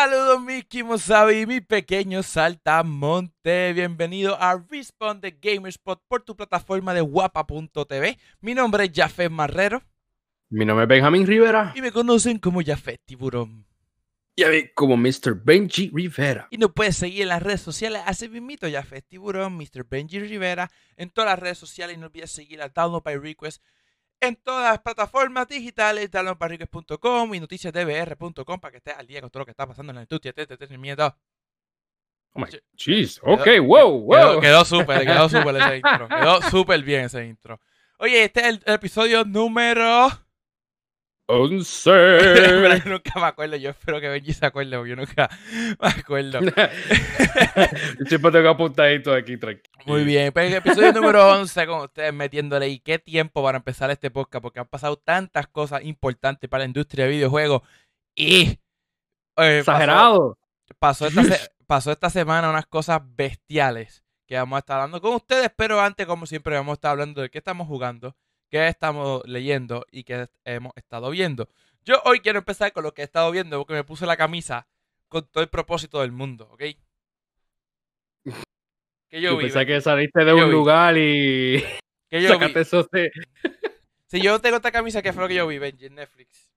[0.00, 3.72] Saludos mis Kimosabi, mi pequeño saltamonte.
[3.72, 8.16] Bienvenido a Respawn de Gamerspot por tu plataforma de guapa.tv.
[8.40, 9.82] Mi nombre es Jafet Marrero.
[10.50, 11.72] Mi nombre es Benjamín Rivera.
[11.74, 13.66] Y me conocen como Jafet Tiburón.
[14.36, 15.34] Ya ve como Mr.
[15.34, 16.46] Benji Rivera.
[16.52, 18.00] Y nos puedes seguir en las redes sociales.
[18.06, 19.84] Así mismito, Jafet Tiburón, Mr.
[19.90, 20.70] Benji Rivera.
[20.96, 21.96] En todas las redes sociales.
[21.96, 23.60] Y no olvides seguir a Download by Request
[24.20, 29.40] en todas las plataformas digitales, downloadbyrequest.com y noticiasdbr.com para que estés al día con todo
[29.40, 31.16] lo que está pasando en tuti, te, te, miedo.
[32.32, 32.46] Oh my
[32.76, 34.40] jeez, ok, wow, wow.
[34.40, 36.08] Quedó súper, quedó súper ese intro.
[36.08, 37.60] Quedó súper bien ese intro.
[37.98, 40.08] Oye, este es el, episodio número
[41.30, 41.90] 11.
[42.84, 43.56] yo nunca me acuerdo.
[43.56, 45.28] Yo espero que Benji se acuerde, porque yo nunca
[45.78, 46.40] me acuerdo.
[48.08, 49.84] Siempre tengo apuntadito aquí, tranquilo.
[49.84, 52.68] Muy bien, pues el episodio número 11 con ustedes metiéndole.
[52.68, 54.42] ¿Y qué tiempo para empezar este podcast?
[54.42, 57.60] Porque han pasado tantas cosas importantes para la industria de videojuegos.
[58.14, 58.58] Y.
[59.36, 60.38] Eh, Exagerado.
[60.78, 61.22] Pasó, esta
[61.66, 66.06] pasó esta semana unas cosas bestiales que vamos a estar hablando con ustedes, pero antes,
[66.06, 68.16] como siempre, vamos a estar hablando de qué estamos jugando
[68.50, 71.48] qué estamos leyendo y qué hemos estado viendo.
[71.84, 74.66] Yo hoy quiero empezar con lo que he estado viendo porque me puse la camisa
[75.08, 76.62] con todo el propósito del mundo, ¿ok?
[79.10, 81.64] Que yo, pensé que saliste de un lugar y
[82.10, 83.10] que yo sacaste eso de...
[84.06, 86.50] Si yo tengo esta camisa, ¿qué fue lo que yo vi, Benji, en Netflix?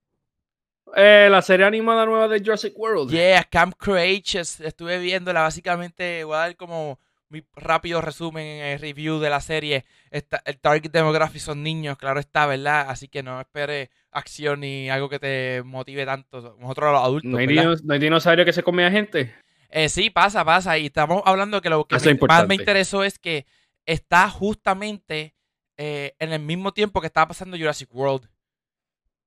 [0.96, 3.12] Eh, la serie animada nueva de Jurassic World.
[3.12, 4.60] Yeah, Camp Creatures.
[4.62, 5.42] Estuve viéndola.
[5.42, 7.00] Básicamente, voy a dar como
[7.32, 9.86] mi rápido resumen, el review de la serie.
[10.12, 12.90] el target demographic son niños, claro está, ¿verdad?
[12.90, 16.58] Así que no espere acción ni algo que te motive tanto.
[16.60, 17.32] Nosotros los adultos.
[17.32, 19.34] ¿No hay, ¿no hay dinosaurio que se come a gente?
[19.70, 20.78] Eh, sí, pasa, pasa.
[20.78, 21.96] Y estamos hablando que lo que
[22.28, 23.46] más me interesó es que
[23.86, 25.34] está justamente
[25.78, 28.30] eh, en el mismo tiempo que estaba pasando Jurassic World.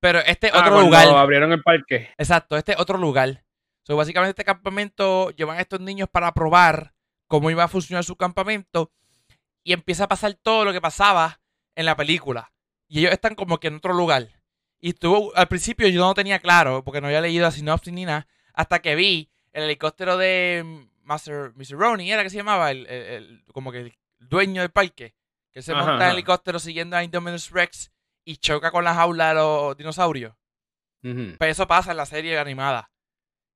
[0.00, 1.08] Pero este ah, otro lugar.
[1.08, 2.10] abrieron el parque.
[2.18, 3.42] Exacto, este otro lugar.
[3.84, 6.93] So, básicamente este campamento llevan a estos niños para probar
[7.26, 8.92] cómo iba a funcionar su campamento
[9.62, 11.40] y empieza a pasar todo lo que pasaba
[11.74, 12.52] en la película.
[12.88, 14.28] Y ellos están como que en otro lugar.
[14.80, 18.04] Y estuvo, al principio yo no tenía claro, porque no había leído la sinopsis ni
[18.04, 21.78] nada, hasta que vi el helicóptero de Master, Mr.
[21.78, 25.14] Ronnie, era que se llamaba, el, como que el dueño del parque,
[25.52, 27.92] que se monta en el helicóptero siguiendo a Indominus Rex
[28.24, 30.34] y choca con la jaula de los dinosaurios.
[31.00, 32.90] Pero pues eso pasa en la serie animada.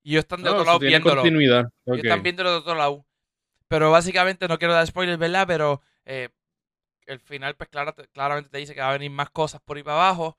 [0.03, 1.23] Y ellos están de otro lado viéndolo.
[1.87, 3.07] están viéndolo de otro lado.
[3.69, 5.47] Pero básicamente no quiero dar spoilers, ¿verdad?
[5.47, 6.31] Pero eh,
[7.07, 7.71] el final, pues
[8.13, 10.39] claramente te dice que va a venir más cosas por ahí para abajo.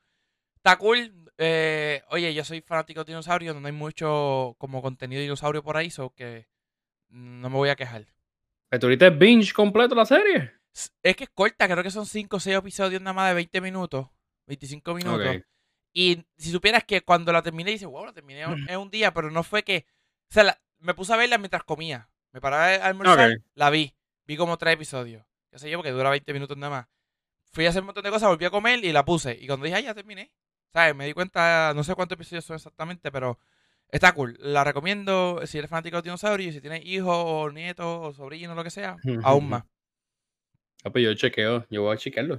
[0.56, 1.32] Está cool.
[1.38, 5.78] Eh, oye, yo soy fanático de dinosaurios, no hay mucho como contenido de dinosaurio por
[5.78, 6.48] ahí, so que
[7.10, 8.06] no me voy a quejar.
[8.70, 10.54] ¿Pero ahorita es binge completo la serie?
[11.02, 13.62] Es que es corta, creo que son 5 o 6 episodios nada más de 20
[13.62, 14.08] minutos,
[14.48, 15.38] 25 minutos.
[15.92, 19.32] Y si supieras que cuando la terminé, dice, wow, la terminé en un día, pero
[19.32, 19.86] no fue que.
[20.30, 22.10] O sea, me puse a verla mientras comía.
[22.32, 23.94] Me paraba a almorzar, la vi.
[24.26, 25.24] Vi como tres episodios.
[25.52, 26.88] Ya sé yo, porque dura 20 minutos nada más.
[27.52, 29.38] Fui a hacer un montón de cosas, volví a comer y la puse.
[29.40, 30.32] Y cuando dije, ay, ya terminé.
[30.72, 30.96] ¿Sabes?
[30.96, 33.40] Me di cuenta, no sé cuántos episodios son exactamente, pero
[33.90, 34.38] está cool.
[34.40, 38.64] La recomiendo si eres fanático de dinosaurios, si tienes hijos o nietos o sobrinos, lo
[38.64, 39.64] que sea, aún más.
[40.84, 42.38] Ah, pues yo chequeo, yo voy a chequearlo.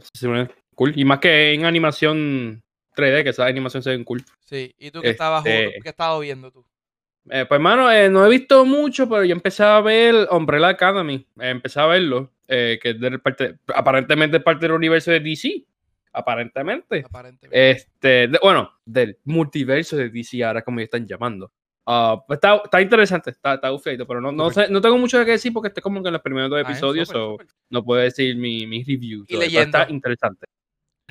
[0.77, 0.93] Cool.
[0.97, 2.63] Y más que en animación
[2.97, 4.25] 3D, que esa animación se ven cool.
[4.45, 6.65] Sí, ¿y tú qué, estabas, este qué estabas viendo tú?
[7.29, 11.27] Eh, pues, hermano, eh, no he visto mucho, pero yo empecé a ver Umbrella Academy.
[11.41, 15.65] Eh, empecé a verlo, que es parte, aparentemente parte del universo de DC.
[16.13, 17.05] Aparentemente.
[17.51, 21.53] Este, bueno, del multiverso de DC, ahora como están llamando.
[21.87, 23.71] Ah, pues está, está, interesante, está, está
[24.07, 26.23] pero no, no, sé, no tengo mucho que decir porque estoy como que en los
[26.23, 27.39] primeros dos ah, episodios, o
[27.71, 29.25] no puedo decir mi, mi review.
[29.29, 29.79] Y leyendo.
[29.79, 30.47] Está interesante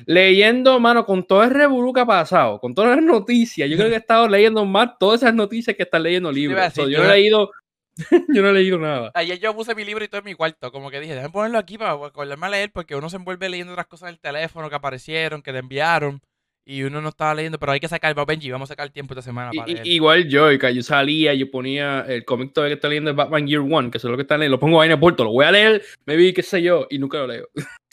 [0.06, 3.88] leyendo, mano, con todo el revolú que ha pasado, con todas las noticias, yo creo
[3.88, 6.74] que he estado leyendo más todas esas noticias que están leyendo libros.
[6.74, 7.50] yo, no he leído,
[8.28, 9.10] yo no he leído nada.
[9.14, 11.58] Ayer yo puse mi libro y todo en mi cuarto, como que dije, déjame ponerlo
[11.58, 14.76] aquí para acordarme a leer, porque uno se envuelve leyendo otras cosas del teléfono que
[14.76, 16.22] aparecieron, que le enviaron
[16.70, 19.12] y uno no estaba leyendo, pero hay que sacar, Benji, vamos a sacar el tiempo
[19.12, 19.84] esta semana para leer.
[19.84, 23.60] Igual yo, yo salía, yo ponía el cómic todavía que estoy leyendo de Batman Year
[23.60, 25.32] One, que eso es lo que está leyendo, lo pongo ahí en el puerto, lo
[25.32, 27.48] voy a leer, me vi, qué sé yo, y nunca lo leo.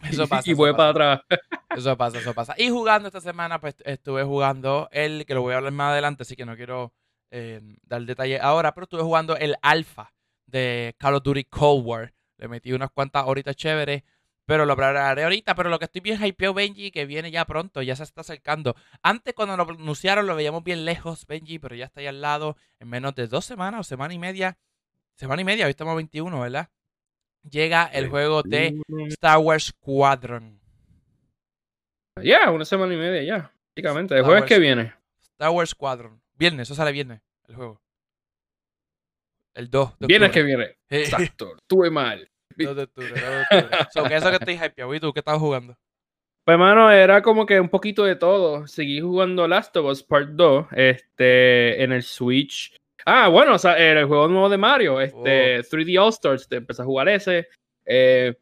[0.07, 0.47] Eso pasa.
[0.47, 1.21] y voy para atrás.
[1.75, 2.55] Eso pasa, eso pasa.
[2.57, 6.23] Y jugando esta semana, pues estuve jugando el, que lo voy a hablar más adelante,
[6.23, 6.91] así que no quiero
[7.29, 10.11] eh, dar detalle ahora, pero estuve jugando el alfa
[10.47, 12.13] de Call of Duty Cold War.
[12.37, 14.03] Le metí unas cuantas horitas chéveres.
[14.47, 15.53] Pero lo hablaré ahorita.
[15.53, 18.75] Pero lo que estoy bien hypeado, Benji, que viene ya pronto, ya se está acercando.
[19.03, 22.55] Antes, cuando lo anunciaron, lo veíamos bien lejos, Benji, pero ya está ahí al lado
[22.79, 24.57] en menos de dos semanas o semana y media.
[25.15, 26.69] Semana y media, hoy estamos 21, ¿verdad?
[27.49, 28.79] Llega el juego de
[29.09, 30.59] Star Wars Squadron.
[32.23, 33.51] Ya, una semana y media ya.
[33.73, 34.15] Prácticamente.
[34.15, 34.93] ¿El jueves que viene?
[35.21, 36.21] Star Wars Squadron.
[36.35, 37.81] Viernes, eso sale viernes, el juego.
[39.53, 39.95] El 2.
[39.99, 40.77] Viene que viene.
[40.87, 41.57] Exacto.
[41.67, 42.29] Tuve mal.
[42.65, 43.77] 2 de octubre, 2 de octubre.
[43.93, 44.93] so, que eso que estoy hypeado.
[44.93, 45.75] ¿Y tú qué estabas jugando?
[46.47, 48.67] Pues, mano, era como que un poquito de todo.
[48.67, 52.73] Seguí jugando Last of Us Part 2 este, en el Switch.
[53.05, 56.81] Ah, bueno, o sea, el juego nuevo de Mario, este, 3D All Stars, te empecé
[56.81, 57.47] a jugar ese.
[57.85, 58.33] Eh,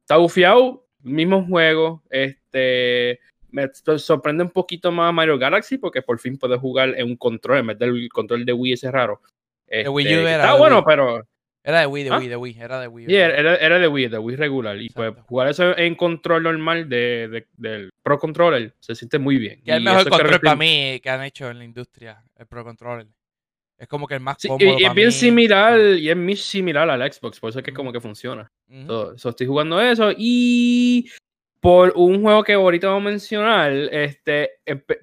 [0.00, 2.02] está bufiado, mismo juego.
[2.10, 3.68] Este, me
[3.98, 7.66] sorprende un poquito más Mario Galaxy porque por fin puedes jugar en un control en
[7.68, 9.20] vez del control de Wii ese raro.
[9.66, 11.22] Este, Wii U era está bueno, pero
[11.66, 12.18] era de Wii, de ¿Ah?
[12.18, 13.14] Wii, de Wii, era de Wii.
[13.14, 14.80] era, era, de Wii, de Wii regular.
[14.80, 19.62] Y pues jugar eso en control normal de, del Pro Controller se siente muy bien.
[19.64, 22.64] Y, es el mejor control para mí que han hecho en la industria, el Pro
[22.64, 23.06] Controller.
[23.78, 24.78] Es como que el más cómodo.
[24.78, 27.92] y, es bien similar, y es muy similar al Xbox, por eso es que como
[27.92, 28.52] que funciona.
[29.16, 31.10] estoy jugando eso y
[31.60, 34.50] por un juego que ahorita vamos a mencionar, este,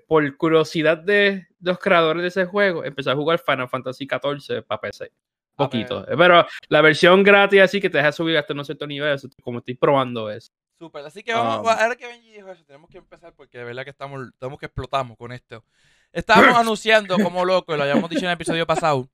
[0.08, 4.80] por curiosidad de los creadores de ese juego, empecé a jugar Final Fantasy XIV para
[4.80, 5.12] PC.
[5.56, 6.06] Poquito.
[6.06, 9.75] Pero la versión gratis así que te deja subir hasta un cierto nivel, como estoy
[9.75, 10.51] probando eso.
[10.80, 13.65] Súper, así que vamos, a ver que Benji dijo eso, tenemos que empezar porque de
[13.65, 15.63] verdad que estamos, tenemos que explotamos con esto.
[16.12, 19.07] Estábamos anunciando como loco, lo habíamos dicho en el episodio pasado,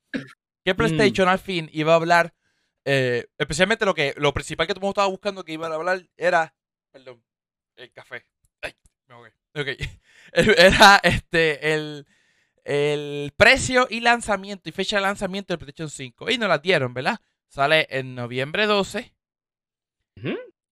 [0.63, 0.77] que mm.
[0.77, 2.33] PlayStation al fin iba a hablar,
[2.85, 5.75] eh, especialmente lo que, lo principal que todo el mundo estaba buscando que iban a
[5.75, 6.55] hablar era,
[6.89, 7.21] perdón,
[7.75, 8.25] el café.
[8.61, 8.73] Ay,
[9.07, 9.15] me
[9.61, 9.67] Ok.
[10.33, 12.05] Era este, el,
[12.67, 16.29] el precio y lanzamiento y fecha de lanzamiento del PlayStation 5.
[16.31, 17.21] Y nos la dieron, ¿verdad?
[17.47, 19.13] Sale en noviembre 12.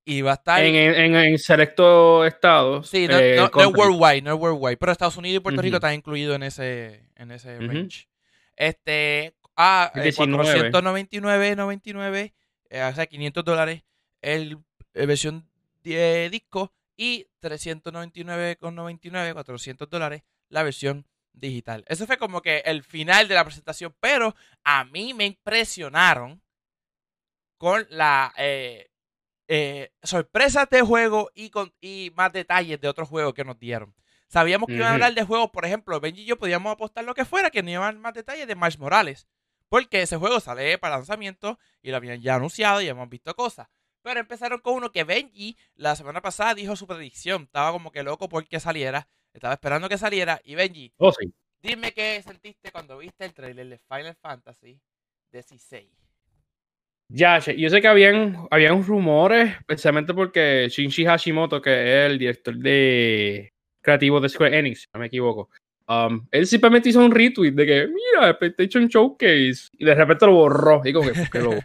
[0.03, 0.61] Y va a estar.
[0.61, 2.89] En, en, en selecto estados.
[2.89, 4.75] Sí, no, eh, no, es worldwide, no worldwide.
[4.75, 8.09] Pero Estados Unidos y Puerto Rico están incluidos en ese, en ese range.
[8.57, 9.33] Este.
[9.55, 12.33] Ah, 499.99,
[12.71, 13.83] eh, o sea, 500 dólares.
[14.21, 14.57] El,
[14.93, 15.47] versión
[15.81, 16.73] de disco.
[16.97, 21.05] Y 399,99, 400 dólares la versión
[21.35, 21.83] digital.
[21.87, 26.41] Eso fue como que el final de la presentación, pero a mí me impresionaron
[27.57, 28.89] con la eh,
[29.47, 33.95] eh, sorpresas de juego y, con, y más detalles de otros juegos que nos dieron.
[34.27, 37.13] Sabíamos que iban a hablar de juegos, por ejemplo, Benji y yo podíamos apostar lo
[37.13, 39.27] que fuera, que no iban más detalles de Miles Morales.
[39.69, 43.67] Porque ese juego sale para lanzamiento y lo habían ya anunciado y hemos visto cosas.
[44.01, 47.43] Pero empezaron con uno que Benji la semana pasada dijo su predicción.
[47.43, 49.07] Estaba como que loco porque saliera.
[49.35, 50.39] Estaba esperando que saliera.
[50.45, 51.31] Y Benji, oh, sí.
[51.61, 54.79] dime qué sentiste cuando viste el trailer de Final Fantasy
[55.31, 55.91] XVI.
[57.09, 62.55] Ya, yo sé que habían, habían rumores, especialmente porque Shinji Hashimoto, que es el director
[62.55, 65.49] de creativo de Square Enix, no me equivoco,
[65.87, 70.31] um, él simplemente hizo un retweet de que, mira, PlayStation Showcase, y de repente lo
[70.31, 71.59] borró, y como que, lo...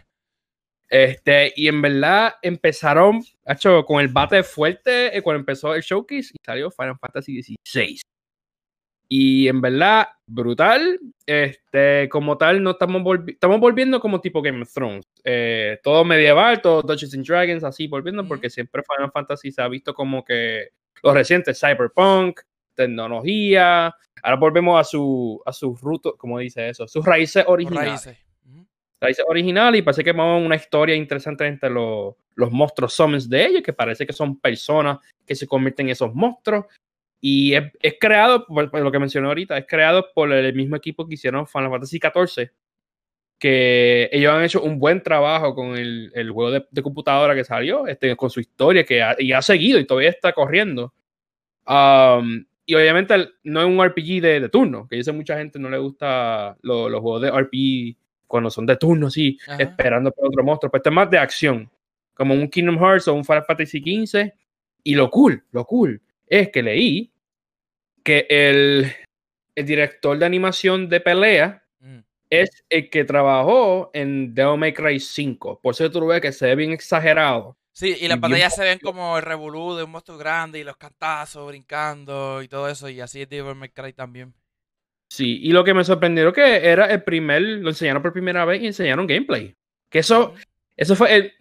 [0.91, 6.33] Este, y en verdad empezaron, hecho, con el bate fuerte eh, cuando empezó el showcase
[6.33, 8.01] y salió Final Fantasy XVI.
[9.07, 10.99] Y en verdad, brutal.
[11.25, 15.05] Este, como tal, no estamos, estamos volviendo como tipo Game of Thrones.
[15.23, 19.69] Eh, todo medieval, todo Dungeons and Dragons, así volviendo, porque siempre Final Fantasy se ha
[19.69, 20.71] visto como que
[21.03, 22.41] los recientes cyberpunk,
[22.75, 23.95] tecnología.
[24.21, 28.09] Ahora volvemos a su, a sus rutos, como dice eso, sus raíces originales
[29.07, 33.45] dice original y parece que vamos una historia interesante entre los, los monstruos summons de
[33.45, 36.65] ellos, que parece que son personas que se convierten en esos monstruos.
[37.19, 41.07] Y es, es creado, por, lo que mencioné ahorita, es creado por el mismo equipo
[41.07, 42.51] que hicieron Final Fantasy XIV,
[43.37, 47.87] que ellos han hecho un buen trabajo con el, el juego de, computadora que salió,
[47.87, 50.93] este, con su historia, que ha, y ha seguido y todavía está corriendo.
[51.65, 55.59] Um, y obviamente no es un RPG de, de, turno, que yo sé mucha gente
[55.59, 58.00] no le gusta los juegos de RPG
[58.31, 60.71] cuando son de turno, así, esperando por otro monstruo.
[60.71, 61.69] Pues este es más de acción,
[62.13, 64.31] como un Kingdom Hearts o un Final Fantasy XV.
[64.83, 67.11] Y lo cool, lo cool, es que leí
[68.03, 68.91] que el,
[69.53, 71.99] el director de animación de pelea mm.
[72.29, 75.59] es el que trabajó en Devil May Cry 5.
[75.61, 77.57] Por eso tú ves que se ve bien exagerado.
[77.73, 80.77] Sí, y las pantallas se ven como el revolú de un monstruo grande y los
[80.77, 82.89] cantazos brincando y todo eso.
[82.89, 84.33] Y así es Devil May Cry también.
[85.11, 88.61] Sí, y lo que me sorprendió que era el primer, lo enseñaron por primera vez
[88.61, 89.53] y enseñaron gameplay.
[89.89, 90.35] Que eso,
[90.77, 91.33] eso fue el,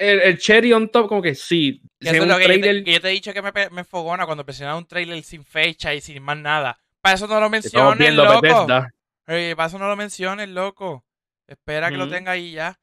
[0.00, 1.80] el, cherry on top, como que sí.
[2.00, 4.88] Eso es lo que, yo te, he dicho que me, me fogona cuando presionaron un
[4.88, 6.76] trailer sin fecha y sin más nada.
[7.00, 8.40] Para eso no lo menciones, loco.
[8.40, 11.04] para eso no lo menciones, loco.
[11.46, 12.80] Espera que lo tenga ahí ya.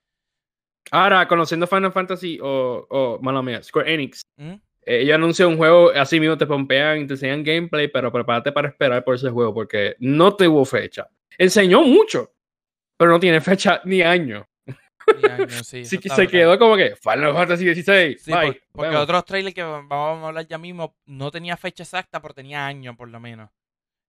[0.91, 5.91] Ahora, conociendo Final Fantasy o, o mala mía, Square Enix, eh, ellos anuncian un juego,
[5.91, 9.95] así mismo te pompean, te enseñan gameplay, pero prepárate para esperar por ese juego porque
[9.99, 11.07] no tuvo fecha.
[11.37, 12.33] Enseñó mucho,
[12.97, 14.47] pero no tiene fecha ni año.
[15.21, 15.83] Ni año, sí.
[15.99, 18.17] que se quedó como que Final Fantasy XVI.
[18.17, 18.31] Sí,
[18.71, 22.65] porque, otros trailers que vamos a hablar ya mismo no tenía fecha exacta, pero tenía
[22.65, 23.49] año por lo menos.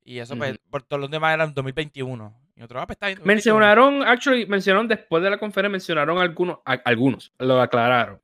[0.05, 2.41] Y eso, pues, por todos los demás eran 2021.
[2.57, 3.21] En otro, ah, pues, está bien.
[3.25, 8.21] Mencionaron, actually, mencionaron después de la conferencia, mencionaron algunos, algunos, lo aclararon.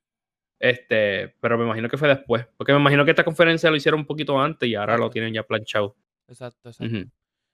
[0.59, 2.47] Este, pero me imagino que fue después.
[2.57, 5.33] Porque me imagino que esta conferencia lo hicieron un poquito antes y ahora lo tienen
[5.33, 5.97] ya planchado.
[6.27, 7.11] Exacto, exacto.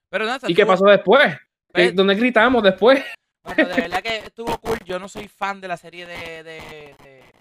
[0.09, 1.37] Pero ¿Y qué pasó después?
[1.71, 3.03] Pues ¿Dónde gritamos después?
[3.43, 4.79] Bueno, de verdad que estuvo cool.
[4.85, 6.93] Yo no soy fan de la serie de, de,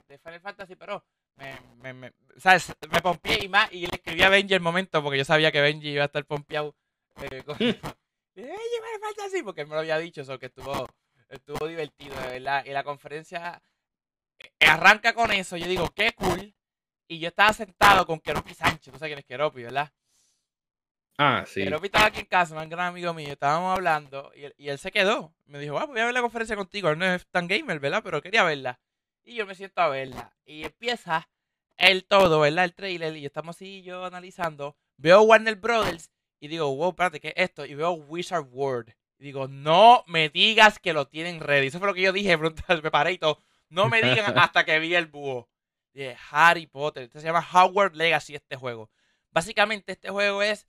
[0.09, 1.05] de, Final Fantasy, pero
[1.37, 2.73] me, me, me, ¿sabes?
[2.91, 3.73] me pompié y más.
[3.73, 6.25] Y le escribí a Benji el momento porque yo sabía que Benji iba a estar
[6.25, 6.75] pompeado.
[7.23, 7.57] Eh, con...
[7.57, 7.75] Mm.
[8.35, 10.89] Final Fantasy porque él me lo había dicho, eso que estuvo,
[11.29, 12.65] estuvo divertido, de verdad.
[12.67, 13.63] Y la conferencia
[14.61, 15.57] arranca con eso.
[15.57, 16.55] Yo digo, qué cool.
[17.07, 18.93] Y yo estaba sentado con Keropi Sánchez.
[18.93, 19.93] No sé quién es Keropi, ¿verdad?
[21.19, 21.63] Ah, sí.
[21.63, 25.33] Pero estaba aquí en casa, un gran amigo mío, estábamos hablando y él, se quedó.
[25.45, 26.89] Me dijo, ah, voy a ver la conferencia contigo.
[26.91, 28.03] Él no es tan gamer, ¿verdad?
[28.03, 28.81] Pero quería verla.
[29.23, 30.37] Y yo me siento a verla.
[30.45, 31.29] Y empieza
[31.77, 32.65] el todo, ¿verdad?
[32.65, 33.17] El trailer.
[33.17, 34.77] Y estamos así yo analizando.
[34.97, 36.11] Veo Warner Brothers
[36.41, 37.65] y digo, wow, espérate, ¿qué es esto?
[37.65, 38.93] Y veo Wizard World.
[39.19, 41.69] Y digo, no me digas que lo tienen ready.
[41.69, 42.37] Eso fue lo que yo dije,
[42.83, 43.39] me paré y todo.
[43.69, 45.49] No me digan hasta que vi el búho.
[45.93, 47.05] De Harry Potter.
[47.05, 48.91] Este se llama Howard Legacy este juego.
[49.31, 50.67] Básicamente este juego es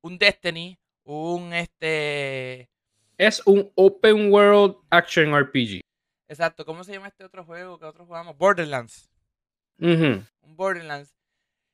[0.00, 2.70] un Destiny, un este...
[3.16, 5.80] Es un Open World Action RPG.
[6.28, 6.64] Exacto.
[6.64, 8.36] ¿Cómo se llama este otro juego que nosotros jugamos?
[8.36, 9.10] Borderlands.
[9.78, 11.18] Un Borderlands.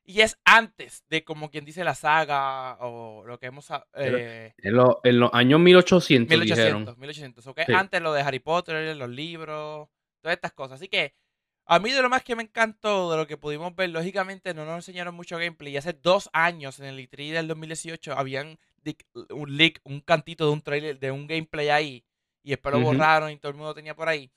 [0.06, 3.70] Y es antes de como quien dice la saga o lo que hemos...
[3.94, 6.38] Eh, en, los años 1800.
[6.38, 7.46] 1800, 1800.
[7.46, 7.74] Okay?
[7.74, 9.88] Antes lo de Harry Potter, los libros,
[10.24, 10.76] todas estas cosas.
[10.80, 11.14] Así que
[11.66, 14.64] a mí de lo más que me encantó de lo que pudimos ver, lógicamente no
[14.64, 15.74] nos enseñaron mucho gameplay.
[15.74, 18.58] Y hace dos años en el E3 del 2018 habían
[19.30, 22.04] un leak, un cantito de un trailer, de un gameplay ahí.
[22.42, 24.30] Y después lo borraron y todo el mundo tenía por ahí.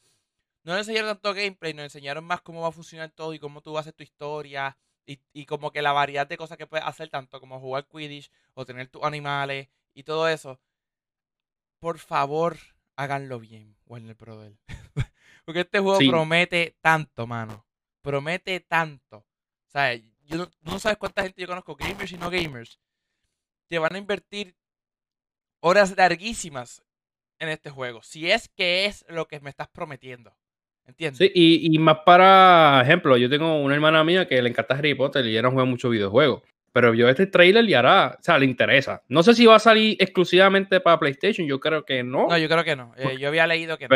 [0.64, 3.62] No nos enseñaron tanto gameplay, nos enseñaron más cómo va a funcionar todo y cómo
[3.62, 4.78] tú vas a hacer tu historia.
[5.06, 8.30] Y, y como que la variedad de cosas que puedes hacer, tanto como jugar Quidditch
[8.54, 10.60] o tener tus animales y todo eso.
[11.80, 12.58] Por favor,
[12.96, 14.58] háganlo bien, Warner Brothers.
[15.48, 17.66] Porque este juego promete tanto, mano.
[18.02, 19.20] Promete tanto.
[19.20, 22.78] O sea, yo no, sabes cuánta gente yo conozco, gamers y no gamers,
[23.70, 24.58] que van a invertir
[25.62, 26.84] horas larguísimas
[27.40, 28.04] en este juego.
[28.04, 30.36] Si es que es lo que me estás prometiendo.
[30.86, 31.20] ¿Entiendes?
[31.20, 35.26] Sí, y, más para ejemplo, yo tengo una hermana mía que le encanta Harry Potter
[35.26, 36.44] y ella no juega mucho videojuegos.
[36.74, 39.02] Pero vio este trailer y hará, o sea, le interesa.
[39.08, 42.28] No sé si va a salir exclusivamente para PlayStation, yo creo que no.
[42.28, 42.94] No, yo creo que no.
[42.98, 43.96] Eh, yo había leído que no.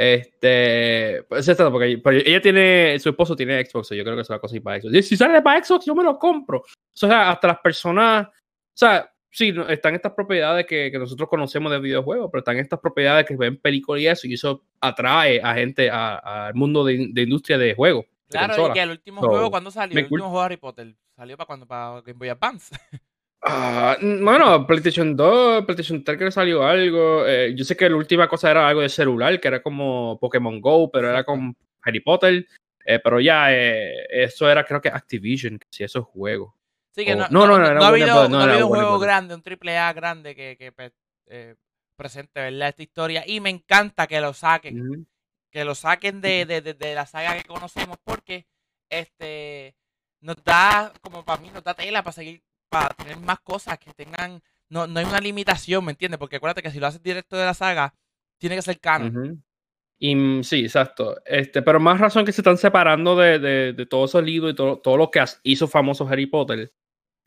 [0.00, 4.38] Este, pues es porque, ella tiene, su esposo tiene Xbox, yo creo que es una
[4.38, 5.04] cosa y para Xbox.
[5.08, 6.58] Si sale para Xbox, yo me lo compro.
[6.58, 8.32] O sea, hasta las personas, o
[8.74, 13.26] sea, sí, están estas propiedades que, que nosotros conocemos de videojuegos, pero están estas propiedades
[13.26, 17.58] que ven películas y eso, y eso atrae a gente al mundo de, de, industria
[17.58, 18.06] de juegos.
[18.28, 19.98] Claro, y que el último juego, ¿cuándo salió?
[19.98, 21.66] El último juego de Harry Potter, ¿salió para cuando?
[21.66, 22.72] Para Game Boy Advance.
[23.40, 27.26] Ah, bueno, PlayStation 2, PlayStation 3 que salió algo.
[27.26, 30.60] Eh, yo sé que la última cosa era algo de celular, que era como Pokémon
[30.60, 32.46] Go, pero era con Harry Potter.
[32.84, 36.52] Eh, pero ya, eh, eso era creo que Activision, si esos juegos.
[36.90, 39.34] Sí, que no, no, no, no, no, ha habido, no, ha habido un juego grande,
[39.34, 40.92] un triple A grande que, que pues,
[41.96, 42.70] presente, ¿verdad?
[42.70, 43.24] Esta historia.
[43.24, 45.06] Y me encanta que lo saquen.
[45.50, 48.46] Que lo saquen de, de, de, de, la saga que conocemos, porque
[48.90, 49.76] este
[50.20, 53.92] nos da, como para mí, nos da tela para seguir para tener más cosas que
[53.92, 54.42] tengan.
[54.68, 56.18] No, no hay una limitación, ¿me entiendes?
[56.18, 57.94] Porque acuérdate que si lo haces directo de la saga,
[58.38, 59.42] tiene que ser canon.
[59.98, 61.16] Y, mm, sí, exacto.
[61.24, 63.38] Este, pero más razón que se están separando de,
[63.72, 66.72] de, todos esos libros y todo, todo lo que hizo famoso Harry Potter.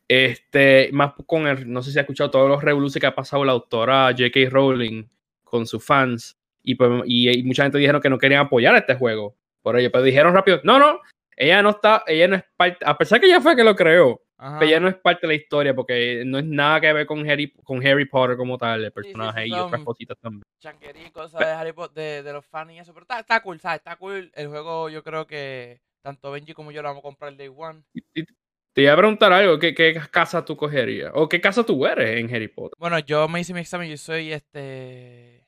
[0.08, 3.46] Este, más con el, no sé si ha escuchado todos los revoluciones que ha pasado
[3.46, 4.50] la autora J.K.
[4.50, 5.06] Rowling
[5.44, 6.38] con sus fans.
[6.64, 9.36] Y, pues, y, mucha gente dijeron que no querían apoyar este juego.
[9.62, 11.00] Por ello, pero dijeron rápido, no, no,
[11.38, 14.22] ella no está, ella no es parte, a pesar que ella fue que lo creó,
[14.42, 17.30] pero ya no es parte de la historia porque no es nada que ver con
[17.30, 20.44] Harry, con Harry Potter como tal, el personaje y otras cositas también.
[20.60, 23.60] Chanquería y cosas de Harry Potter, de, los fans y eso, pero está, está, cool,
[23.60, 23.78] ¿sabes?
[23.78, 24.32] Está cool.
[24.34, 27.52] El juego yo creo que tanto Benji como yo lo vamos a comprar el Day
[27.56, 27.84] One.
[28.74, 31.12] te iba a preguntar algo, ¿qué, ¿qué, casa tú cogerías?
[31.14, 32.76] ¿O qué casa tú eres en Harry Potter?
[32.80, 35.46] Bueno, yo me hice mi examen, yo soy este...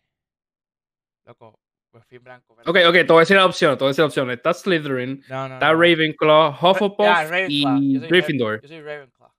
[1.26, 1.60] Loco,
[1.94, 2.56] pues fin blanco.
[2.66, 4.32] Ok, ok, te voy a decir la opción, te voy a decir la opción.
[4.32, 7.08] Está Slytherin, está Ravenclaw, Hufflepuff
[7.48, 8.62] y Gryffindor.
[8.62, 9.32] Yo soy Ravenclaw.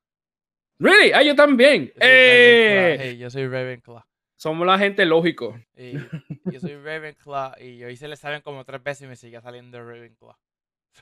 [0.78, 1.12] Really?
[1.12, 1.86] Ah, yo también.
[1.86, 3.16] Yo soy, eh.
[3.18, 4.04] yo soy Ravenclaw.
[4.36, 5.58] Somos la gente lógico.
[5.74, 9.82] yo soy Ravenclaw y yo hice le saben como tres veces y me sigue saliendo
[9.84, 10.36] Ravenclaw.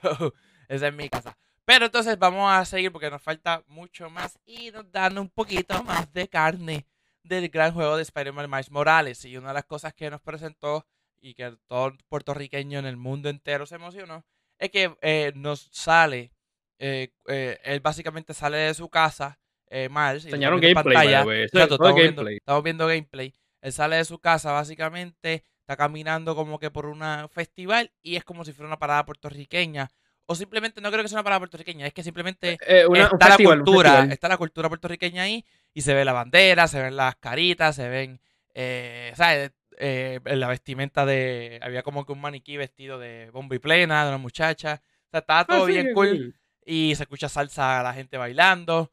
[0.00, 0.32] So,
[0.68, 1.36] esa es mi casa.
[1.66, 5.84] Pero entonces vamos a seguir porque nos falta mucho más y nos dan un poquito
[5.84, 6.86] más de carne
[7.22, 9.22] del gran juego de Spider-Man Miles Morales.
[9.26, 10.86] Y una de las cosas que nos presentó
[11.22, 14.26] y que todo puertorriqueño en el mundo entero se emocionó,
[14.58, 16.32] es que eh, nos sale,
[16.78, 19.38] eh, eh, él básicamente sale de su casa,
[19.70, 20.24] eh, Miles.
[20.26, 23.32] Enseñaron gameplay, pantalla, estamos, Viendo, estamos, Viendo, gameplay.
[23.62, 28.24] Él sale de su casa, básicamente, está caminando como que por un festival y es
[28.24, 29.88] como si fuera una parada puertorriqueña.
[30.26, 34.04] O simplemente, no creo que sea una parada puertorriqueña, es que simplemente está la cultura,
[34.10, 37.88] está la cultura puertorriqueña ahí y se ve la bandera, se ven las caritas, se
[37.88, 38.20] ven,
[38.54, 39.52] eh, ¿sabes?
[39.84, 41.58] Eh, la vestimenta de.
[41.60, 44.80] Había como que un maniquí vestido de bomba y plena, de una muchacha.
[44.80, 46.36] O sea, estaba ah, todo bien cool.
[46.64, 48.92] Y se escucha salsa a la gente bailando.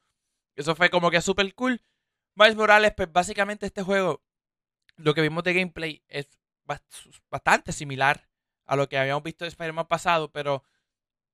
[0.56, 1.80] Eso fue como que súper cool.
[2.34, 4.24] Miles Morales, pues básicamente este juego,
[4.96, 6.40] lo que vimos de gameplay es
[7.30, 8.28] bastante similar
[8.66, 10.64] a lo que habíamos visto de Spider-Man pasado, pero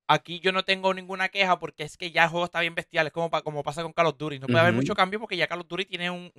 [0.08, 3.08] aquí yo no tengo ninguna queja porque es que ya el juego está bien bestial,
[3.08, 4.40] es como, como pasa con Call of Duty.
[4.40, 6.34] No puede haber mucho cambio porque ya Call of Duty tiene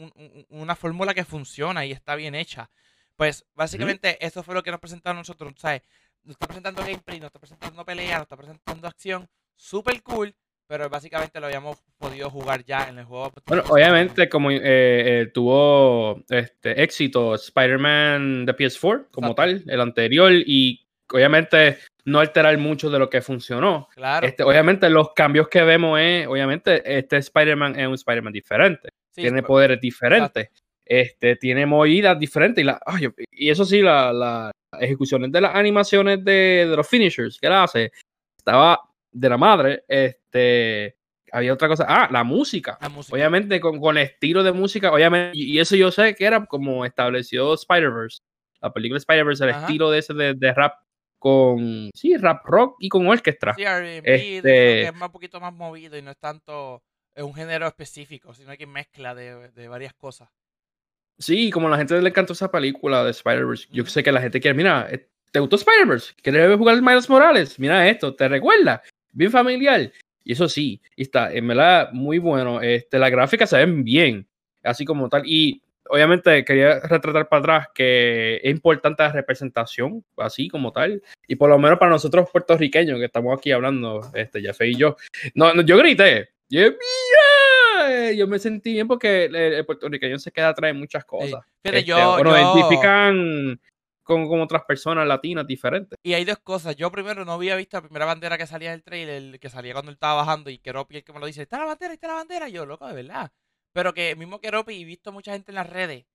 [0.51, 2.71] una fórmula que funciona y está bien hecha.
[3.17, 5.83] Pues básicamente eso fue lo que nos presentaron nosotros, ¿sabes?
[6.23, 10.35] Nos está presentando gameplay, nos está presentando pelea, nos está presentando acción, súper cool,
[10.67, 13.33] pero básicamente lo habíamos podido jugar ya en el juego.
[13.47, 20.33] Bueno, obviamente como eh, eh, tuvo este éxito Spider-Man de PS4 como tal, el anterior,
[20.33, 23.89] y obviamente no alterar mucho de lo que funcionó.
[23.95, 24.27] Claro.
[24.27, 29.43] Este, obviamente los cambios que vemos es, obviamente este Spider-Man es un Spider-Man diferente, tiene
[29.43, 30.51] poderes diferentes
[30.87, 32.63] este, tiene movidas diferentes.
[32.63, 32.81] Y, la,
[33.31, 37.93] y eso sí, las la ejecuciones de las animaciones de, los finishers que él hace,
[38.39, 39.85] estaba de la madre.
[39.89, 40.97] Este,
[41.33, 41.87] había otra cosa.
[41.89, 42.79] Ah, la música.
[43.11, 46.85] Obviamente, con, con, el estilo de música, obviamente, y, eso yo sé que era como
[46.85, 48.21] estableció Spider-Verse.
[48.61, 50.75] La película Spider-Verse, el estilo de ese de, rap
[51.19, 53.55] con, sí, rap rock y con orquesta.
[53.55, 56.83] Sí, este, es un poquito más movido y no es tanto
[57.15, 60.29] es un género específico, sino que mezcla de, de varias cosas.
[61.19, 64.21] Sí, como a la gente le encantó esa película de Spider-Verse, yo sé que la
[64.21, 66.15] gente quiere, mira, eh, ¿te gustó Spider-Verse?
[66.23, 67.59] ¿Quieres jugar Miles Morales?
[67.59, 68.83] Mira esto, ¿te recuerda?
[69.13, 69.91] Bien familiar.
[70.25, 72.61] Y eso sí, está en verdad muy bueno.
[72.61, 74.27] Este, las gráficas se ven bien,
[74.63, 75.23] así como tal.
[75.25, 81.03] Y obviamente quería retratar para atrás que es importante la representación, así como tal.
[81.29, 84.97] Y por lo menos para nosotros puertorriqueños que estamos aquí hablando, este, Jefe y yo.
[85.35, 86.31] No, no yo grité.
[86.49, 86.63] Yo,
[88.15, 91.45] yo me sentí bien porque el, puertorriqueño se queda atrás de muchas cosas.
[91.63, 93.61] Pero este, yo, bueno, identifican
[94.03, 95.99] con, con, otras personas latinas diferentes.
[96.03, 96.77] Y hay dos cosas.
[96.77, 99.91] Yo primero no había visto la primera bandera que salía del trailer, que salía cuando
[99.91, 102.15] él estaba bajando y Keropi el que me lo dice, está la bandera, está la
[102.15, 102.49] bandera.
[102.49, 103.33] yo, loco, de verdad.
[103.73, 106.07] Pero que mismo Keropi y visto mucha gente en las redes.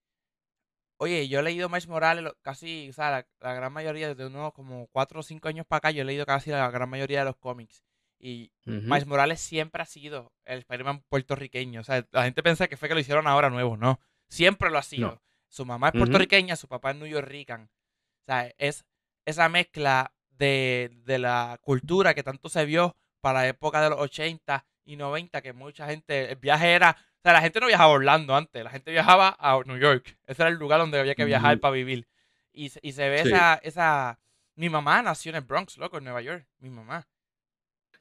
[0.98, 4.88] Oye, yo he leído Miles Morales casi, o sea, la, gran mayoría, desde unos como
[4.92, 7.38] 4 o 5 años para acá, yo he leído casi la gran mayoría de los
[7.38, 7.84] cómics.
[8.24, 11.82] Y Miles Morales siempre ha sido el Spider-Man puertorriqueño.
[11.82, 13.78] O sea, la gente piensa que fue que lo hicieron ahora nuevo.
[13.78, 15.22] No, siempre lo ha sido.
[15.48, 17.64] Su mamá es puertorriqueña, su papá es New Yorkican.
[17.64, 18.86] O sea, es
[19.26, 24.66] esa mezcla de, la cultura que tanto se vio para la época de los 80
[24.86, 27.96] y 90, que mucha gente, el viaje era, o sea, la gente no viajaba a
[27.96, 30.18] Orlando antes, la gente viajaba a New York.
[30.26, 32.08] Ese era el lugar donde había que viajar para vivir.
[32.54, 34.20] Y, se ve esa, esa...
[34.56, 37.08] Mi mamá nació en el Bronx, loco, en Nueva York, mi mamá.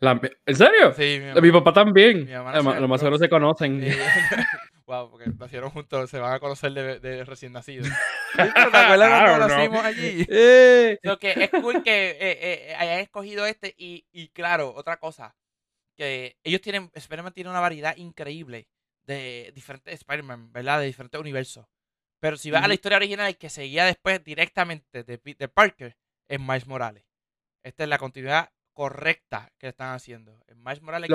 [0.01, 0.95] ¿En serio?
[0.95, 2.31] Sí, mi, papá también.
[2.31, 3.81] Lo más seguro se conocen.
[4.87, 7.89] wow, porque nacieron juntos, se van a conocer de, recién nacidos.
[8.37, 10.27] ¿Te acuerdas cuando nacimos allí?
[10.29, 10.99] Eh.
[11.03, 15.37] Lo que es cool que eh, eh, hayan escogido este y, y, claro, otra cosa,
[15.97, 18.69] que ellos tienen, Spider-Man tiene una variedad increíble
[19.05, 20.81] de diferentes Spider-Man, ¿verdad?
[20.81, 21.67] De diferentes universos.
[22.21, 25.97] Pero si vas a la historia original que seguía después directamente de Peter Parker,
[26.29, 27.05] es Miles Morales.
[27.63, 30.43] Esta es la continuidad correcta que están haciendo.
[30.47, 31.11] En Miles Morales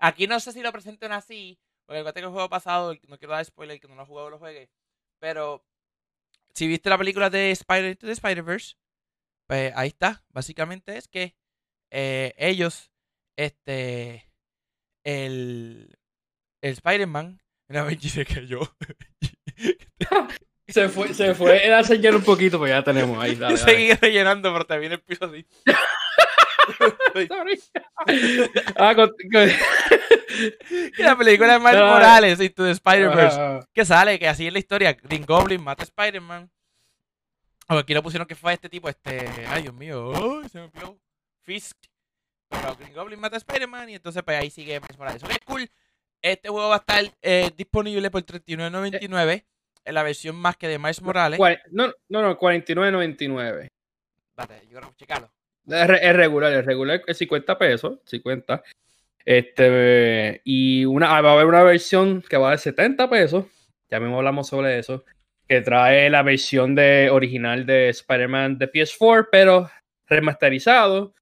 [0.00, 3.44] Aquí no sé si lo presenten así, porque que el juego pasado, no quiero dar
[3.44, 4.68] spoiler, que no lo he jugado, lo juegue.
[5.20, 5.64] Pero
[6.54, 8.74] si viste la película de Spider de Spider-Verse,
[9.46, 10.24] pues ahí está.
[10.30, 11.36] Básicamente es que
[11.92, 12.90] eh, ellos,
[13.36, 14.28] este,
[15.04, 15.96] el,
[16.60, 18.62] el Spider-Man, una vez se cayó.
[20.66, 23.34] se fue, se fue a señal un poquito, pues ya tenemos ahí.
[23.36, 25.46] Dale, Seguí rellenando, pero te viene el piso así.
[28.76, 28.94] ah,
[30.98, 33.60] la película de Miles Morales y tu Spider-Verse.
[33.72, 34.92] Que sale, que así es la historia.
[34.92, 36.50] Green Goblin mata a Spider-Man.
[37.68, 39.28] Aquí lo pusieron que fue este tipo, este.
[39.48, 40.42] Ay, Dios mío.
[40.50, 40.98] se me pilló.
[41.42, 41.76] Fisk.
[42.48, 45.22] Pero Green Goblin mata a Spider-Man y entonces pues ahí sigue Miles Morales.
[45.22, 45.70] Ok, cool.
[46.22, 49.44] Este juego va a estar eh, disponible por $39.99
[49.84, 51.38] en la versión más que de Miles Morales.
[51.70, 53.70] No, no, no, $49.99.
[54.34, 55.30] Vale, yo creo que checarlo.
[55.68, 58.62] Es, regular, es regular, es 50 pesos, 50.
[59.24, 63.44] Este, y una, ah, va a haber una versión que va de 70 pesos,
[63.90, 65.04] ya mismo hablamos sobre eso,
[65.46, 69.70] que trae la versión de, original de Spider-Man de PS4, pero
[70.06, 71.14] remasterizado.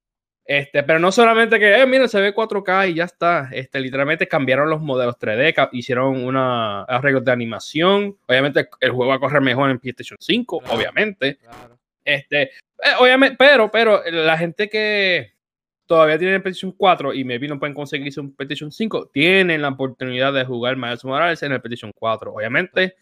[0.45, 3.49] Este, pero no solamente que, eh, mira, se ve 4K y ya está.
[3.51, 8.17] Este, literalmente cambiaron los modelos 3D, hicieron una arreglos de animación.
[8.25, 11.39] Obviamente el juego va a correr mejor en PlayStation 5, obviamente.
[12.05, 12.51] Este,
[12.83, 15.33] eh, obviamente, pero, pero la gente que
[15.85, 20.33] todavía tiene PlayStation 4 y maybe no pueden conseguirse un PlayStation 5, tienen la oportunidad
[20.33, 22.33] de jugar Miles Morales en el PlayStation 4.
[22.33, 22.95] Obviamente,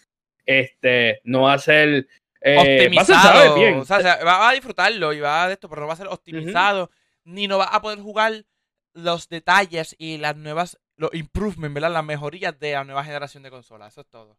[0.45, 2.07] este, no va a ser
[2.41, 3.55] eh, optimizado.
[3.55, 3.79] bien.
[3.79, 6.07] O sea, va a disfrutarlo y va a de esto, pero no va a ser
[6.07, 6.91] optimizado
[7.25, 8.45] ni no vas a poder jugar
[8.93, 11.91] los detalles y las nuevas, los improvements, ¿verdad?
[11.91, 13.93] Las mejorías de la nueva generación de consolas.
[13.93, 14.37] Eso es todo.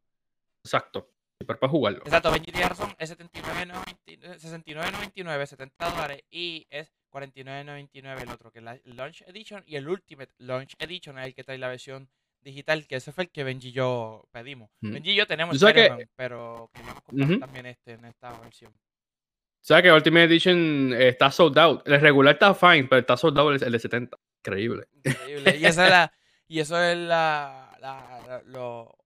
[0.64, 1.11] Exacto.
[1.44, 1.99] Para jugarlo.
[1.99, 2.94] Exacto, Benji tiene razón.
[2.99, 6.25] Es 69.99, 70 dólares.
[6.31, 9.62] Y es 49.99 el otro, que es la Launch Edition.
[9.66, 12.09] Y el Ultimate Launch Edition es el que trae la versión
[12.40, 14.70] digital, que ese fue el que Benji y yo pedimos.
[14.81, 18.72] Benji y yo tenemos el pero queríamos comprar también este en esta versión.
[18.72, 21.87] O sea que Ultimate Edition está sold out.
[21.87, 24.16] El regular está fine, pero está sold out el de 70.
[24.38, 24.87] Increíble.
[25.05, 25.59] Increíble.
[25.59, 26.12] Y, esa es la,
[26.46, 28.96] y eso es la, la, lo,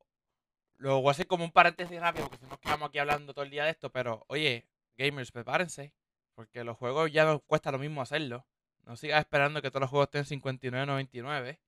[0.81, 3.45] lo voy a hacer como un paréntesis rápido, porque si nos quedamos aquí hablando todo
[3.45, 4.67] el día de esto, pero oye,
[4.97, 5.93] gamers, prepárense,
[6.35, 8.47] porque los juegos ya no cuesta lo mismo hacerlo.
[8.85, 11.59] No sigas esperando que todos los juegos estén 59.99.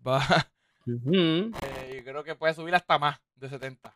[0.06, 0.50] Va.
[0.86, 3.94] Eh, yo creo que puede subir hasta más de 70.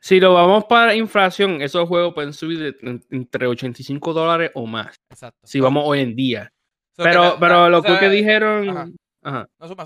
[0.00, 4.96] Si lo vamos para inflación, esos juegos pueden subir entre 85 dólares o más.
[5.08, 5.46] Exacto.
[5.46, 6.52] Si vamos hoy en día.
[6.96, 8.68] pero pero lo que dijeron.
[8.68, 8.88] Ajá.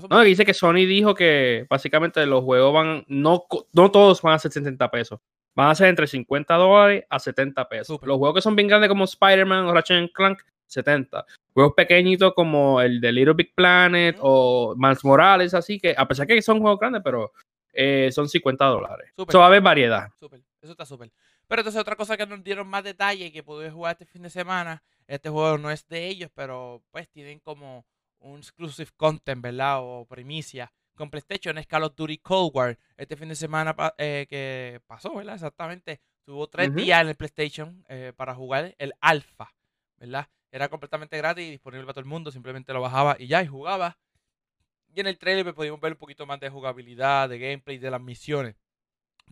[0.09, 3.03] No, dice que Sony dijo que básicamente los juegos van.
[3.07, 5.19] No, no todos van a ser 70 pesos.
[5.55, 7.99] Van a ser entre 50 dólares a 70 pesos.
[8.03, 11.25] Los juegos que son bien grandes como Spider-Man o Ratchet Clank, 70.
[11.53, 16.27] Juegos pequeñitos como el de Little Big Planet o Miles Morales, así que a pesar
[16.27, 17.31] que son juegos grandes, pero
[17.73, 19.11] eh, son 50 dólares.
[19.17, 20.09] Eso va a haber variedad.
[20.61, 21.11] Eso está súper.
[21.47, 24.29] Pero entonces otra cosa que nos dieron más detalle que pude jugar este fin de
[24.29, 27.85] semana, este juego no es de ellos, pero pues tienen como
[28.21, 29.79] un exclusive content, ¿verdad?
[29.81, 32.77] O primicia con PlayStation es Call of Duty Cold War.
[32.95, 35.35] Este fin de semana eh, que pasó, ¿verdad?
[35.35, 35.99] Exactamente.
[36.23, 39.51] Tuvo tres días en el PlayStation eh, para jugar el alfa,
[39.97, 40.29] ¿verdad?
[40.51, 42.31] Era completamente gratis y disponible para todo el mundo.
[42.31, 43.97] Simplemente lo bajaba y ya, y jugaba.
[44.93, 47.89] Y en el trailer pues, podíamos ver un poquito más de jugabilidad, de gameplay, de
[47.89, 48.55] las misiones.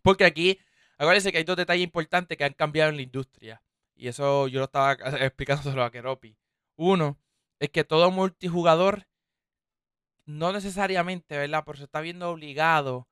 [0.02, 0.60] Porque aquí,
[0.98, 3.62] acuérdense que hay dos detalles importantes que han cambiado en la industria.
[3.96, 6.36] Y eso yo lo estaba explicándoselo a Keropi.
[6.78, 7.20] Uno,
[7.60, 9.08] es que todo multijugador,
[10.26, 11.64] no necesariamente, ¿verdad?
[11.66, 13.08] Porque se está viendo obligado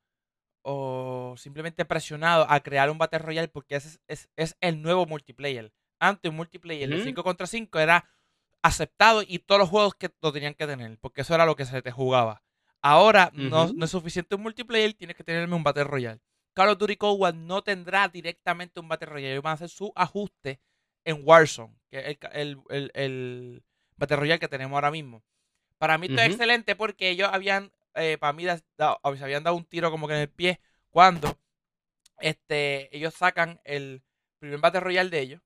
[0.62, 5.72] o simplemente presionado a crear un Battle Royale porque ese es, el nuevo multiplayer.
[6.00, 8.10] Antes un multiplayer de 5 contra 5 era
[8.62, 11.66] aceptado y todos los juegos que lo tenían que tener, porque eso era lo que
[11.66, 12.44] se te jugaba.
[12.82, 16.20] Ahora no, es suficiente un multiplayer, tienes que tenerme un Battle Royale.
[16.54, 19.70] Call of Duty Cold War no tendrá directamente un Battle Royale, ellos van a hacer
[19.70, 20.60] su ajuste
[21.06, 22.62] en Warzone, que es el,
[22.94, 23.64] el,
[23.98, 25.24] Battle Royale que tenemos ahora mismo.
[25.78, 29.56] Para mí esto es excelente porque ellos habían, eh, para mí, dado, se habían dado
[29.56, 31.38] un tiro como que en el pie cuando
[32.20, 34.02] este, ellos sacan el
[34.40, 35.42] primer Battle Royale de ellos,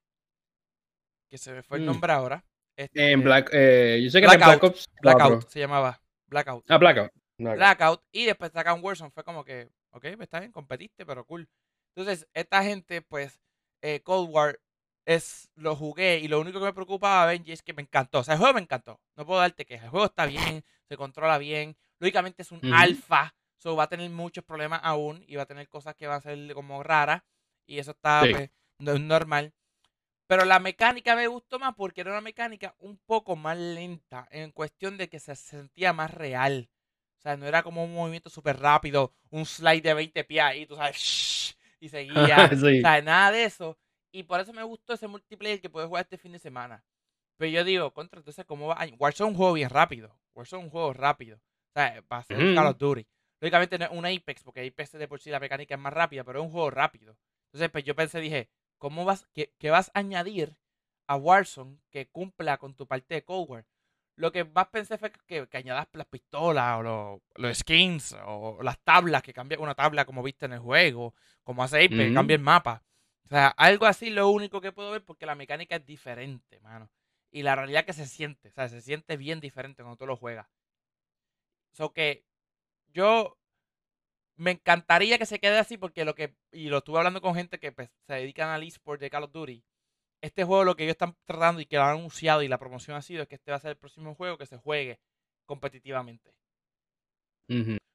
[1.29, 1.87] que se me fue el mm.
[1.87, 6.01] nombre ahora, este, en Black, eh, yo sé que Blackout, Black Ops, Blackout se llamaba.
[6.27, 6.65] Blackout.
[6.69, 7.11] Ah, Blackout.
[7.37, 8.03] Blackout.
[8.11, 9.11] Y después sacan Warzone.
[9.11, 11.47] Fue como que, ok, pues está bien, competiste, pero cool.
[11.95, 13.39] Entonces, esta gente, pues,
[13.81, 14.59] eh, Cold War
[15.05, 18.19] es, lo jugué y lo único que me preocupaba, Benji, es que me encantó.
[18.19, 18.99] O sea, el juego me encantó.
[19.15, 21.75] No puedo darte que El juego está bien, se controla bien.
[21.99, 25.67] Lógicamente es un alfa, so va a tener muchos problemas aún y va a tener
[25.67, 27.23] cosas que van a ser como raras.
[27.65, 29.53] Y eso está pues, normal.
[30.27, 34.51] Pero la mecánica me gustó más porque era una mecánica un poco más lenta, en
[34.51, 36.69] cuestión de que se sentía más real.
[37.17, 40.65] O sea, no era como un movimiento súper rápido, un slide de 20 pies ahí,
[40.65, 42.49] tú sabes, y seguía.
[42.51, 43.77] O sea, nada de eso.
[44.11, 46.83] Y por eso me gustó ese multiplayer que puedes jugar este fin de semana.
[47.37, 48.77] Pero yo digo, contra, entonces, ¿cómo va?
[48.99, 50.15] Warzone es un juego bien rápido.
[50.35, 51.37] Warzone es un juego rápido.
[51.37, 53.07] O sea, para ser un Call of Duty.
[53.39, 56.23] Lógicamente no es un Apex, porque Apex de por sí la mecánica es más rápida,
[56.23, 57.17] pero es un juego rápido.
[57.45, 58.49] Entonces, pues yo pensé, dije,
[58.81, 60.57] ¿Cómo vas, qué, vas a añadir
[61.05, 63.63] a Warzone que cumpla con tu parte de Cold
[64.15, 69.21] Lo que más pensé fue que, añadas las pistolas o los, skins o las tablas,
[69.21, 72.81] que cambia una tabla como viste en el juego, como hace Ape, cambia el mapa.
[73.25, 76.89] O sea, algo así lo único que puedo ver porque la mecánica es diferente, mano.
[77.31, 80.17] Y la realidad que se siente, o sea, se siente bien diferente cuando tú lo
[80.17, 80.47] juegas.
[81.71, 82.25] So que
[82.89, 83.37] yo
[84.35, 87.59] me encantaría que se quede así porque lo que, y lo estuve hablando con gente
[87.59, 89.63] que pues, se dedican al eSport de Call of Duty,
[90.21, 92.97] este juego lo que ellos están tratando y que lo han anunciado y la promoción
[92.97, 94.99] ha sido es que este va a ser el próximo juego que se juegue
[95.45, 96.33] competitivamente.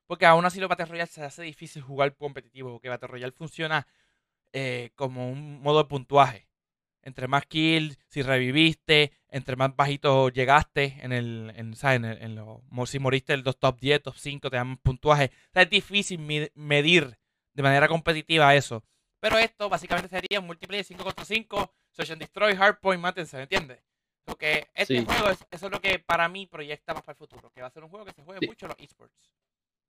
[0.07, 3.87] Porque aún así los Battle Royale se hace difícil jugar competitivo, porque Battle Royale funciona
[4.53, 6.49] eh, como un modo de puntuaje.
[7.03, 12.19] entre más kills, si reviviste, entre más bajito llegaste en el, en, ¿sabes?
[12.21, 15.31] En, lo, si moriste en los top 10, top 5, te dan puntuaje.
[15.55, 16.19] O es difícil
[16.55, 17.17] medir
[17.55, 18.83] de manera competitiva eso.
[19.21, 23.45] Pero esto básicamente sería un multiplayer 5 contra 5, Search and Destroy, Hardpoint, mátense, ¿me
[23.45, 23.83] entiendes?
[24.25, 27.51] Porque este juego, es, eso es lo que para mí proyecta más para el futuro,
[27.51, 29.31] que va a ser un juego que se juegue mucho en los esports.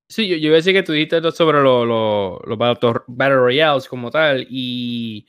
[0.10, 4.48] Sí, yo, yo, iba a decir que tú dijiste sobre los Battle Royales como tal,
[4.50, 5.28] y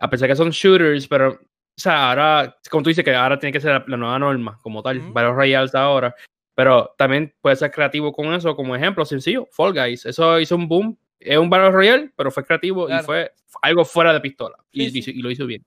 [0.00, 1.38] a pesar que son shooters, pero, o
[1.76, 5.00] sea, ahora, como tú dices, que ahora tiene que ser la, nueva norma, como tal,
[5.12, 6.14] Battle Royales ahora,
[6.54, 10.66] pero también puede ser creativo con eso, como ejemplo sencillo, Fall Guys, eso hizo un
[10.66, 15.22] boom, es un Battle Royale, pero fue creativo y fue algo fuera de pistola, y,
[15.22, 15.64] lo hizo bien.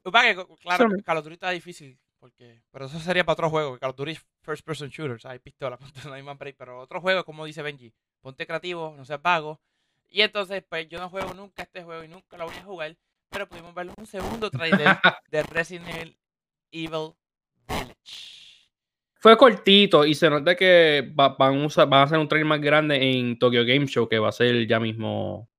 [0.61, 3.95] claro, Call of Duty está difícil, porque, pero eso sería para otro juego, Call of
[3.95, 7.91] Duty First Person Shooters, hay pistola, no hay break, pero otro juego, como dice Benji,
[8.21, 9.59] ponte creativo, no seas vago,
[10.07, 12.95] y entonces, pues yo no juego nunca este juego y nunca lo voy a jugar,
[13.29, 14.97] pero pudimos ver un segundo trailer
[15.31, 16.15] de Resident
[16.71, 17.13] Evil
[17.67, 17.95] Village.
[19.15, 22.97] Fue cortito y se nota que van, a van a hacer un trailer más grande
[22.97, 25.49] en Tokyo Game Show que va a ser ya mismo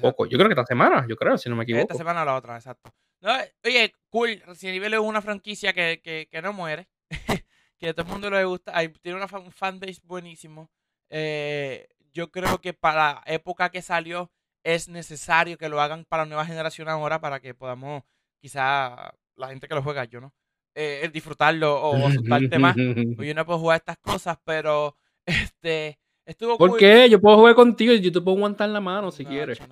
[0.00, 0.26] poco.
[0.26, 1.82] Yo creo que esta semana, yo creo, si no me equivoco.
[1.82, 2.92] Esta semana o la otra, exacto.
[3.22, 6.88] Oye, cool, Resident Evil es una franquicia que, que, que no muere,
[7.78, 10.70] que a todo el mundo le gusta, tiene una fan, fanbase buenísimo.
[11.08, 14.30] Eh, yo creo que para la época que salió
[14.62, 18.02] es necesario que lo hagan para la nueva generación ahora para que podamos,
[18.40, 20.34] quizá la gente que lo juega, yo no,
[20.74, 22.74] eh, disfrutarlo o asustarte más.
[23.16, 27.08] Pues yo no puedo jugar estas cosas, pero este estuvo ¿Por qué?
[27.08, 29.58] Yo puedo jugar contigo y yo te puedo aguantar la mano si quieres.
[29.58, 29.66] yo,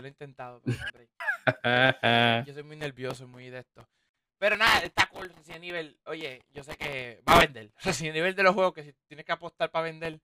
[0.00, 0.62] lo he intentado.
[0.64, 3.88] yo soy muy nervioso, muy de esto.
[4.38, 5.98] Pero nada, está cool Resident Evil.
[6.04, 7.72] Oye, yo sé que va a vender.
[7.82, 10.20] Resident Evil de los juegos que si tienes que apostar para vender,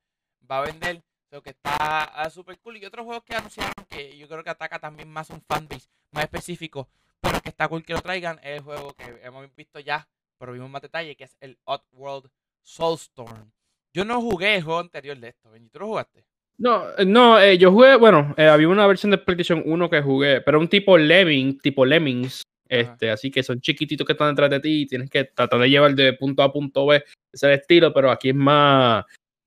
[0.50, 1.02] va a vender
[1.40, 2.76] que está ah, súper cool.
[2.76, 6.24] Y otros juegos que anunciaron que yo creo que ataca también más un fanbase más
[6.24, 6.88] específico,
[7.20, 10.06] pero que está cool que lo traigan, es el juego que hemos visto ya,
[10.36, 12.30] pero vimos más detalle, que es el Oddworld
[12.62, 13.50] Soulstorm.
[13.94, 16.26] Yo no jugué el juego anterior de esto, ¿tú lo jugaste?
[16.62, 20.00] No, eh, no, eh, yo jugué, bueno, eh, había una versión de PlayStation 1 que
[20.00, 24.48] jugué, pero un tipo Lemming, tipo Lemmings, este, así que son chiquititos que están detrás
[24.48, 27.04] de ti y tienes que tratar de llevar de punto A a punto B, ese
[27.32, 29.04] es el estilo, pero aquí es más,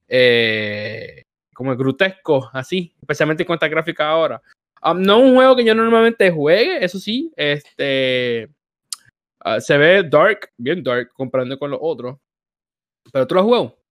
[0.10, 1.22] eh,
[1.54, 4.42] como grotesco, así, especialmente con esta gráfica ahora.
[4.84, 8.50] Um, no un juego que yo normalmente juegue, eso sí, este
[9.46, 12.18] uh, se ve dark, bien dark, comparando con los otros.
[13.14, 13.85] Pero tú lo has jugado.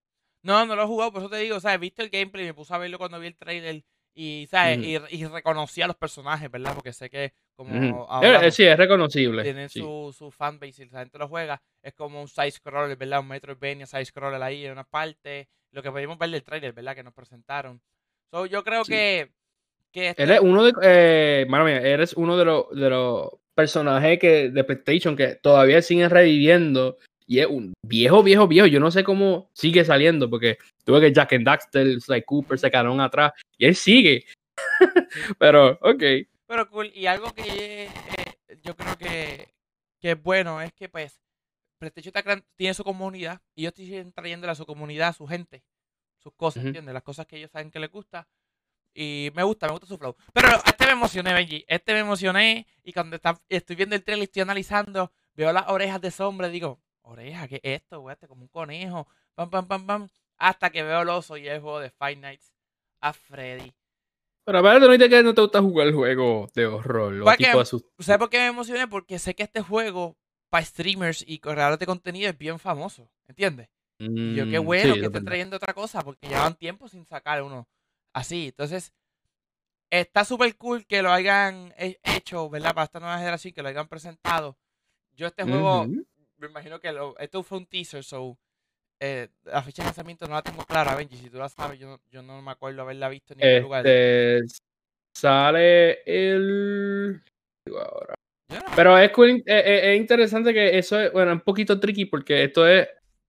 [0.44, 2.44] No, no lo he jugado, por eso te digo, o sea, he visto el gameplay,
[2.44, 3.82] me puse a verlo cuando vi el trailer
[4.14, 4.78] y, ¿sabes?
[4.78, 6.74] y, reconocí a los personajes, ¿verdad?
[6.74, 9.42] Porque sé que como ahora, sí, es reconocible.
[9.42, 11.60] Tienen su, su fanbase y la gente lo juega.
[11.82, 13.20] Es como un side-scroller, ¿verdad?
[13.20, 16.94] Un Metroidvania side-scroller ahí en una parte lo que pudimos ver del trailer, ¿verdad?
[16.94, 17.80] Que nos presentaron.
[18.30, 19.32] So, yo creo que,
[19.90, 24.50] que este Eres uno de, eh, mía, eres uno de los, de los personajes que,
[24.50, 28.66] de PlayStation que todavía siguen reviviendo y es un viejo, viejo, viejo.
[28.66, 32.70] Yo no sé cómo sigue saliendo porque tuve que Jack and Daxter, Sly Cooper se
[32.70, 34.26] quedaron atrás y él sigue.
[35.38, 36.02] Pero, ok.
[36.46, 36.90] Pero cool.
[36.94, 37.88] Y algo que eh,
[38.62, 39.54] yo creo que,
[39.98, 41.20] que es bueno es que, pues,
[41.78, 45.64] PlayStation tiene su comunidad y ellos siguen trayéndole a su comunidad, a su gente,
[46.18, 46.94] sus cosas, ¿entiendes?
[46.94, 48.28] Las cosas que ellos saben que les gusta.
[48.96, 50.14] Y me gusta, me gusta su flow.
[50.32, 51.64] Pero este me emocioné, Benji.
[51.66, 52.66] Este me emocioné.
[52.84, 56.80] Y cuando está, estoy viendo el trailer, estoy analizando, veo las orejas de sombra, digo,
[57.04, 58.10] oreja, ¿qué es esto?
[58.10, 59.06] Este, como un conejo.
[59.34, 60.08] Pam, pam, pam, pam.
[60.36, 62.52] Hasta que veo el oso y el juego de Five Nights
[63.00, 63.72] a Freddy.
[64.44, 67.24] Pero a ver, no que no te gusta jugar el juego de horror.
[67.98, 68.86] ¿Sabes por qué me emocioné?
[68.86, 70.16] Porque sé que este juego
[70.50, 73.68] para streamers y creadores de contenido es bien famoso, ¿entiendes?
[73.98, 77.66] yo qué mm, bueno que estén trayendo otra cosa, porque llevan tiempo sin sacar uno
[78.12, 78.48] así.
[78.48, 78.92] Entonces,
[79.88, 82.74] está súper cool que lo hayan hecho, ¿verdad?
[82.74, 84.56] Para esta nueva generación, que lo hayan presentado.
[85.16, 85.86] Yo este juego,
[86.44, 88.36] me imagino que esto fue un teaser, so
[89.00, 92.00] eh, la fecha de lanzamiento no la tengo clara, Benji, si tú la sabes, yo,
[92.10, 93.86] yo no me acuerdo haberla visto en ningún lugar.
[93.86, 94.62] Este,
[95.14, 97.20] sale el...
[97.68, 98.14] Ahora.
[98.76, 102.66] Pero es, eh, eh, es, interesante que eso es, bueno, un poquito tricky porque esto
[102.66, 102.88] es,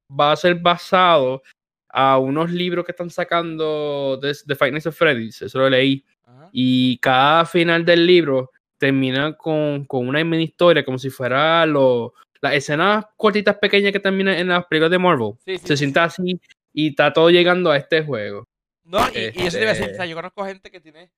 [0.09, 1.41] va a ser basado
[1.89, 6.03] a unos libros que están sacando de, Five Nights at Freddy's, eso lo leí.
[6.51, 12.13] Y cada final del libro termina con, con una mini historia, como si fuera lo,
[12.45, 15.33] las escenas cortitas pequeñas que terminan en las películas de Marvel.
[15.63, 16.39] Se sienta así
[16.73, 18.47] y está todo llegando a este juego.
[18.83, 21.11] No, y, eso debe ser, este yo conozco gente que tiene,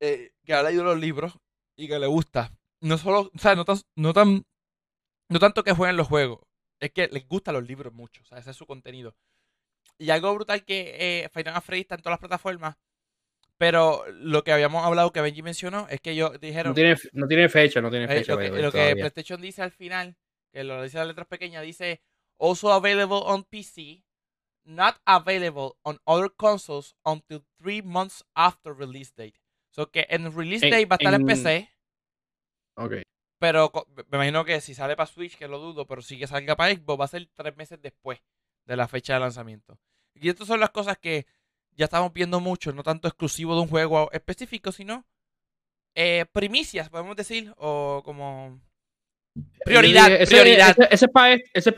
[0.00, 1.38] eh, que ha leído los libros
[1.76, 2.52] y que le gusta
[2.84, 4.44] no solo, o sea, no, tan, no, tan,
[5.30, 6.40] no tanto que jueguen los juegos,
[6.80, 9.16] es que les gustan los libros mucho, o sea, ese es su contenido.
[9.96, 12.76] Y algo brutal que eh, Final está en todas las plataformas,
[13.56, 16.72] pero lo que habíamos hablado que Benji mencionó es que ellos dijeron...
[16.72, 18.34] No tiene, no tiene fecha, no tiene eh, fecha.
[18.34, 20.14] lo que, PlayStation dice al final,
[20.54, 22.00] que lo dice las letras pequeñas, dice
[22.38, 24.04] also available on PC,
[24.64, 29.34] not available on other consoles until three months after release date.
[29.70, 31.68] So que en release date va a estar en, PC.
[32.76, 32.92] Ok.
[33.40, 33.72] Pero
[34.10, 36.72] me imagino que si sale para Switch, que lo dudo, pero si que salga para
[36.72, 38.20] Xbox, va a ser tres meses después
[38.64, 39.80] de la fecha de lanzamiento.
[40.14, 41.26] Y estas son las cosas que
[41.72, 45.04] ya estamos viendo mucho, no tanto exclusivo de un juego específico, sino
[45.96, 48.60] eh, primicias, podemos decir, o como
[49.64, 50.12] prioridad.
[50.12, 50.76] Ese, prioridad.
[50.90, 51.34] Ese, para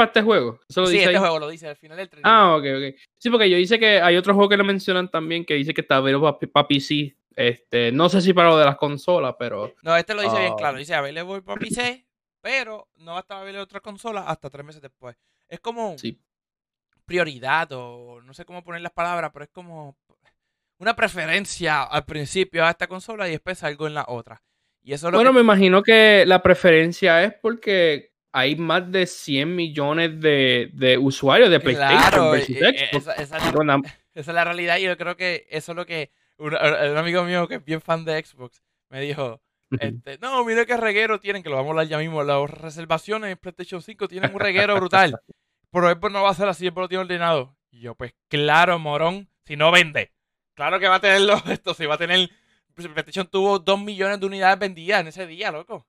[0.09, 0.61] este juego.
[0.69, 2.27] sí, este juego lo dice al final del trailer.
[2.31, 3.01] Ah, ok, ok.
[3.19, 5.81] Sí, porque yo dice que hay otro juego que lo mencionan también que dice que
[5.81, 7.17] está available para PC.
[7.35, 9.75] Este, no sé si para lo de las consolas, pero.
[9.83, 10.57] No, este lo dice bien ah.
[10.57, 10.79] claro.
[10.79, 12.07] Dice available para PC,
[12.41, 15.17] pero no va a estar available otra consola hasta tres meses después.
[15.49, 15.97] Es como.
[15.99, 16.19] Sí
[17.07, 19.97] prioridad o no sé cómo poner las palabras, pero es como
[20.79, 24.43] una preferencia al principio a esta consola y después algo en la otra.
[24.87, 30.21] Y eso bueno, me imagino que la preferencia es porque hay más de 100 millones
[30.21, 32.57] de, usuarios de PlayStation versus
[33.09, 33.37] Esa,
[34.15, 37.57] es la realidad y yo creo que eso es lo que un, amigo mío que
[37.57, 39.43] es bien fan de Xbox me dijo,
[39.81, 43.33] este, no, mira qué reguero tienen, que lo vamos a hablar ya mismo, las reservaciones
[43.33, 45.19] en PlayStation 5 tienen un reguero brutal.
[45.73, 47.57] pero después no va a ser así, después lo tiene ordenado.
[47.73, 50.13] Y yo, pues claro, morón, si no vende.
[50.55, 52.31] Claro que va a tenerlo esto, si va a tener...
[52.77, 55.87] PlayStation tuvo dos millones de unidades vendidas en ese día, loco.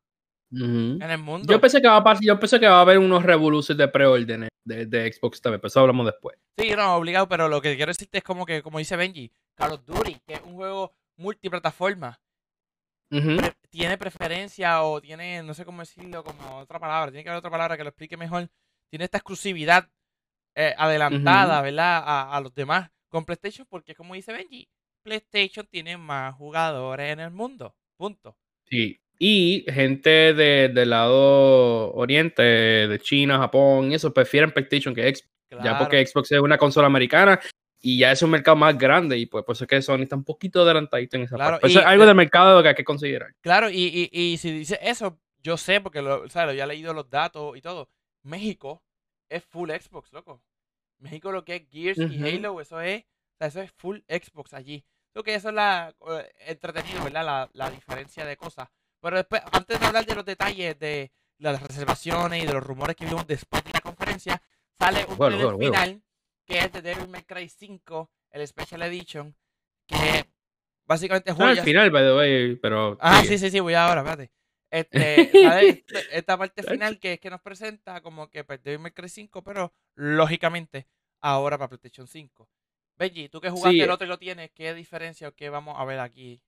[0.50, 1.52] En el mundo.
[1.52, 4.50] Yo pensé que va a, yo pensé que va a haber unos revoluciones de preórdenes
[4.64, 6.38] de, de, Xbox también, pero eso hablamos después.
[6.58, 9.74] Sí, no, obligado, pero lo que quiero decirte es como que, como dice Benji, Call
[9.74, 12.18] of Duty, que es un juego multiplataforma,
[13.70, 17.52] tiene preferencia o tiene, no sé cómo decirlo, como otra palabra, tiene que haber otra
[17.52, 18.50] palabra que lo explique mejor
[18.90, 19.90] tiene esta exclusividad
[20.56, 22.04] eh, adelantada, ¿verdad?
[22.06, 24.68] A, los demás con PlayStation, porque como dice Benji,
[25.08, 27.74] PlayStation tiene más jugadores en el mundo.
[27.96, 28.38] Punto.
[28.70, 29.00] Sí.
[29.18, 35.64] Y gente del lado oriente, de China, Japón, y eso, prefieren PlayStation que Xbox.
[35.64, 37.40] Ya porque Xbox es una consola americana
[37.80, 40.18] y ya es un mercado más grande y pues por eso es que Sony está
[40.18, 41.66] un poquito adelantadito en esa parte.
[41.66, 43.34] Eso es algo del mercado que hay que considerar.
[43.40, 46.94] Claro, y, y, si dice eso, yo sé porque lo, o sea, ya he leído
[46.94, 47.90] los datos y todo.
[48.24, 48.84] México
[49.30, 50.44] es full Xbox, loco.
[51.00, 53.06] México lo que es Gears y Halo, eso es,
[53.40, 54.84] eso es full Xbox allí.
[55.12, 57.50] Creo que eso es la eh, entretenido, ¿verdad?
[57.54, 58.70] La, diferencia de cosas.
[59.02, 62.96] Pero después, antes de hablar de los detalles de las reservaciones y de los rumores
[62.96, 64.42] que vimos después de la conferencia,
[64.78, 66.02] sale un bueno, final
[66.46, 69.36] que es de Devil May Cry 5, el Special Edition,
[69.86, 70.26] que
[70.86, 72.98] básicamente es al final, by the way, pero...
[73.02, 74.32] Ah, sí, sí, sí, voy ahora, espérate.
[74.70, 75.32] Este,
[76.12, 79.74] esta parte final que es que nos presenta como que perdió el May 5, pero
[79.96, 80.88] lógicamente
[81.22, 82.50] ahora para PlayStation 5.
[82.98, 85.86] Benji, tú que jugaste el otro y lo tienes, ¿qué diferencia o qué vamos a
[85.86, 86.42] ver aquí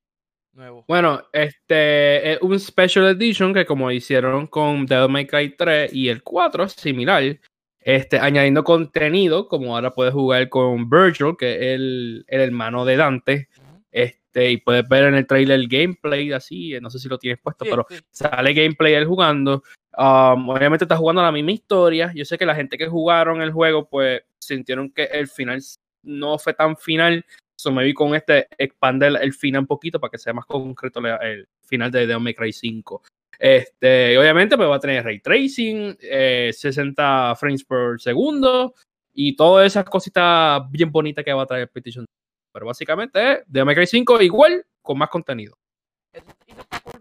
[0.53, 0.85] nuevo?
[0.87, 6.09] Bueno, este es un Special Edition que como hicieron con Devil May Cry 3 y
[6.09, 7.39] el 4, similar,
[7.79, 12.97] este, añadiendo contenido, como ahora puedes jugar con Virgil, que es el, el hermano de
[12.97, 13.49] Dante.
[13.91, 17.09] Este, este, y puedes ver en el trailer el gameplay así, eh, no sé si
[17.09, 19.63] lo tienes puesto, pero sale gameplay él jugando.
[19.97, 22.11] Um, obviamente está jugando la misma historia.
[22.13, 25.61] Yo sé que la gente que jugaron el juego, pues sintieron que el final
[26.03, 27.25] no fue tan final.
[27.57, 31.01] So me vi con este expander el final un poquito para que sea más concreto
[31.21, 33.01] el final de Devil May Cry 5.
[33.37, 38.75] Este, obviamente, pues va a tener ray tracing, 60 eh, frames por segundo
[39.13, 42.05] y todas esas cositas bien bonitas que va a traer PlayStation
[42.51, 45.57] pero básicamente es The May 5 igual, con más contenido.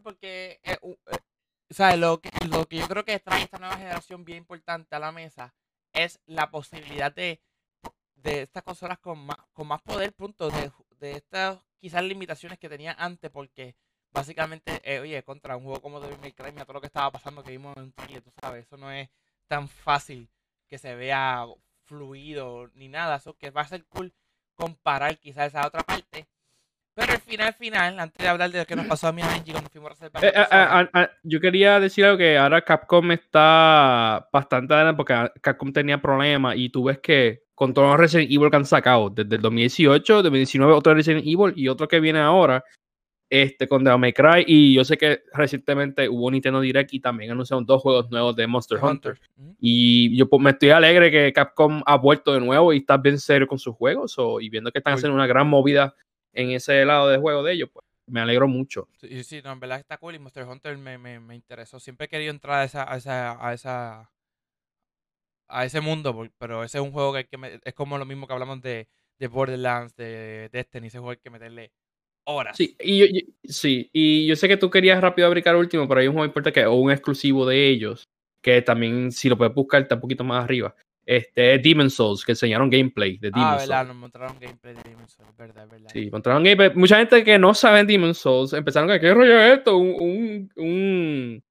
[0.02, 4.38] Porque, eh, eh, Lo que, lo que yo creo que trae esta nueva generación bien
[4.38, 5.54] importante a la mesa
[5.92, 7.40] es la posibilidad de,
[8.22, 12.68] de estas consolas con más, con más poder, punto, de, de estas quizás limitaciones que
[12.68, 13.76] tenía antes, porque
[14.10, 17.42] básicamente, eh, oye, contra un juego como Devil May Cry, todo lo que estaba pasando
[17.42, 19.08] que vimos en un trailer, tú sabes, eso no es
[19.46, 20.28] tan fácil
[20.66, 21.46] que se vea
[21.84, 24.12] fluido ni nada, eso que va a ser cool
[24.54, 26.28] comparar quizás esa otra parte.
[26.94, 29.28] Pero al final, final, antes de hablar de lo que nos pasó a mí a
[29.28, 30.24] Benji cuando fuimos a reservar.
[30.24, 35.72] Eh, eh, eh, yo quería decir algo que ahora Capcom está bastante adelante porque Capcom
[35.72, 39.34] tenía problemas y tú ves que con todos los Resident Evil que han sacado desde
[39.34, 42.62] el 2018, 2019 otro Resident Evil y otro que viene ahora,
[43.28, 44.44] este, con The May Cry.
[44.46, 48.46] Y yo sé que recientemente hubo Nintendo Direct y también anunciaron dos juegos nuevos de
[48.46, 49.18] Monster Hunter.
[49.58, 53.18] Y yo pues, me estoy alegre que Capcom ha vuelto de nuevo y está bien
[53.18, 54.16] serio con sus juegos.
[54.40, 55.96] y viendo que están haciendo una gran movida
[56.32, 58.88] en ese lado de juego de ellos, pues me alegro mucho.
[59.00, 61.80] Sí, sí, no, en verdad está cool y Monster Hunter me, me, interesó.
[61.80, 64.10] Siempre he querido entrar a esa, a esa, a esa
[65.48, 68.32] a ese mundo, pero ese es un juego que, que es como lo mismo que
[68.32, 68.88] hablamos de,
[69.18, 71.72] de Borderlands, de Destiny, ese juego hay que meterle
[72.24, 72.56] horas.
[72.56, 76.08] Sí y, yo, sí, y yo sé que tú querías rápido abricar último, pero hay
[76.08, 78.04] un juego importante que es un exclusivo de ellos,
[78.42, 80.74] que también si lo puedes buscar está un poquito más arriba.
[81.08, 85.08] Este, Demon Souls, que enseñaron gameplay de Demon ah, verdad, nos mostraron gameplay de Demon
[85.08, 85.88] Souls, verdad, verdad.
[85.90, 86.70] Sí, mostraron gameplay.
[86.74, 89.78] Mucha gente que no sabe Demon Souls empezaron a ¿qué rollo es esto?
[89.78, 91.44] Un, un, un,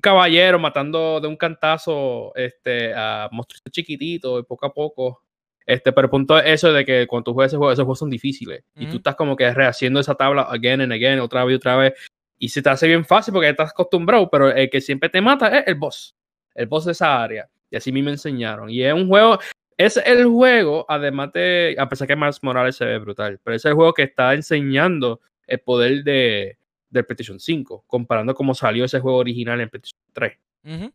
[0.00, 5.22] caballero matando de un cantazo este, a monstruos chiquititos y poco a poco.
[5.64, 7.98] Este, pero el punto es eso de que cuando tú juegas ese juego, esos juegos
[7.98, 8.64] son difíciles.
[8.76, 11.76] Y tú estás como que rehaciendo esa tabla again and again, otra vez y otra
[11.76, 11.94] vez.
[12.38, 15.58] Y se te hace bien fácil porque estás acostumbrado, pero el que siempre te mata
[15.58, 16.16] es el boss.
[16.54, 17.48] El boss de esa área.
[17.70, 18.70] Y así me enseñaron.
[18.70, 19.38] Y es un juego,
[19.76, 23.64] es el juego, además de, a pesar que más Morales se ve brutal, pero es
[23.64, 26.58] el juego que está enseñando el poder de,
[26.90, 30.38] del PlayStation 5, comparando cómo salió ese juego original en PlayStation 3.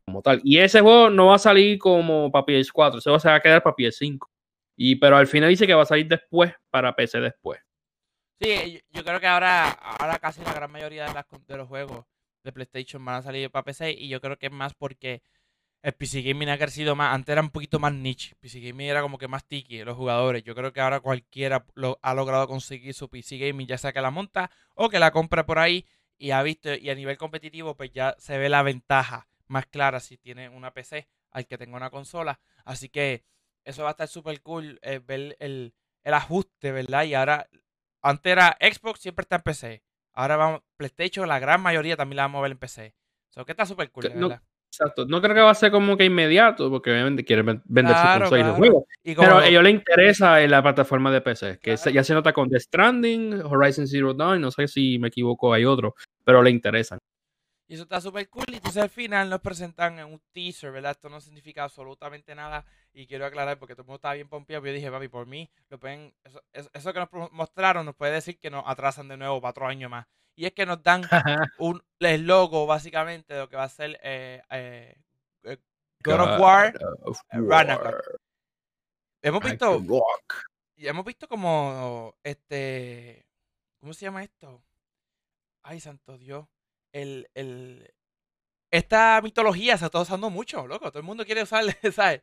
[0.05, 0.39] Como tal.
[0.43, 3.39] Y ese juego no va a salir como para PS4, ese juego se va a
[3.41, 4.19] quedar para PS5.
[4.75, 7.59] Y, pero al final dice que va a salir después para PC después.
[8.41, 12.05] Sí, yo creo que ahora, ahora casi la gran mayoría de, de los juegos
[12.43, 15.21] de PlayStation van a salir para PC y yo creo que es más porque
[15.83, 17.13] el PC Gaming ha crecido más.
[17.13, 18.35] Antes era un poquito más niche.
[18.39, 20.41] PC Gaming era como que más tiki, los jugadores.
[20.43, 23.99] Yo creo que ahora cualquiera lo, ha logrado conseguir su PC Gaming, ya sea que
[23.99, 25.85] la monta o que la compra por ahí
[26.17, 26.73] y ha visto.
[26.73, 30.71] Y a nivel competitivo, pues ya se ve la ventaja más clara si tiene una
[30.71, 32.39] PC al que tenga una consola.
[32.63, 33.25] Así que
[33.65, 35.73] eso va a estar súper cool eh, ver el,
[36.05, 37.03] ajuste, ¿verdad?
[37.03, 37.49] Y ahora,
[38.01, 39.83] antes era Xbox, siempre está en PC.
[40.13, 42.95] Ahora vamos, PlayStation, la gran mayoría también la vamos a ver en PC.
[43.29, 44.41] Eso que está súper cool, ¿verdad?
[44.73, 45.05] Exacto.
[45.05, 48.47] No creo que va a ser como que inmediato, porque obviamente quieren vender sus consolas
[48.47, 48.87] de juego.
[49.03, 52.49] Pero a ellos les interesa en la plataforma de PC, que ya se nota con
[52.49, 55.93] The Stranding, Horizon Zero Dawn, no sé si me equivoco, hay otro,
[56.23, 56.97] pero le interesan.
[57.67, 58.45] Y eso está súper cool.
[58.49, 60.91] Y entonces al final nos presentan en un teaser, ¿verdad?
[60.91, 62.65] Esto no significa absolutamente nada.
[62.91, 64.65] Y quiero aclarar porque todo el mundo estaba bien pompeado.
[64.65, 68.39] Yo dije, papi, por mí, lo pueden, eso, eso, que nos mostraron nos puede decir
[68.39, 70.05] que nos atrasan de nuevo cuatro años más.
[70.35, 71.03] Y es que nos dan
[71.59, 74.97] un el logo básicamente de lo que va a ser eh, eh,
[75.43, 75.57] eh
[76.03, 76.73] God, of War,
[77.31, 78.19] Ragnarok.
[79.21, 79.81] Hemos visto
[80.75, 83.25] y hemos visto como este
[83.79, 84.61] ¿cómo se llama esto?
[85.61, 86.45] Ay, santo Dios.
[86.93, 87.93] El, el,
[88.71, 90.89] esta mitología se está usando mucho, loco.
[90.91, 92.21] Todo el mundo quiere usar, ¿sabes?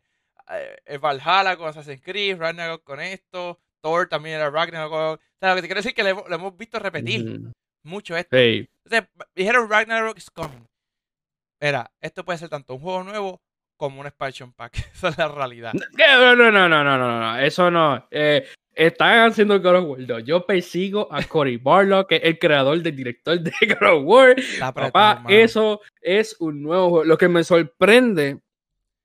[0.50, 4.92] Eh, el Valhalla con Assassin's Creed, Ragnarok con esto, Thor también era Ragnarok.
[4.92, 7.52] O sea, lo que te quiero decir es que lo, hemos visto repetir
[7.84, 8.36] mucho esto.
[8.36, 10.66] Entonces, dijeron Ragnarok is coming.
[11.60, 13.42] Era, esto puede ser tanto un juego nuevo
[13.80, 14.90] como un expansion pack.
[14.94, 15.72] Esa es la realidad.
[15.72, 17.38] No, no, no, no, no, no, no.
[17.38, 18.06] Eso no.
[18.10, 22.82] Eh, están haciendo God of War Yo persigo a Cory Barlow, que es el creador
[22.82, 23.50] del director de
[23.80, 24.36] God of War.
[24.58, 27.04] Papá, eso es un nuevo juego.
[27.06, 28.38] Lo que me sorprende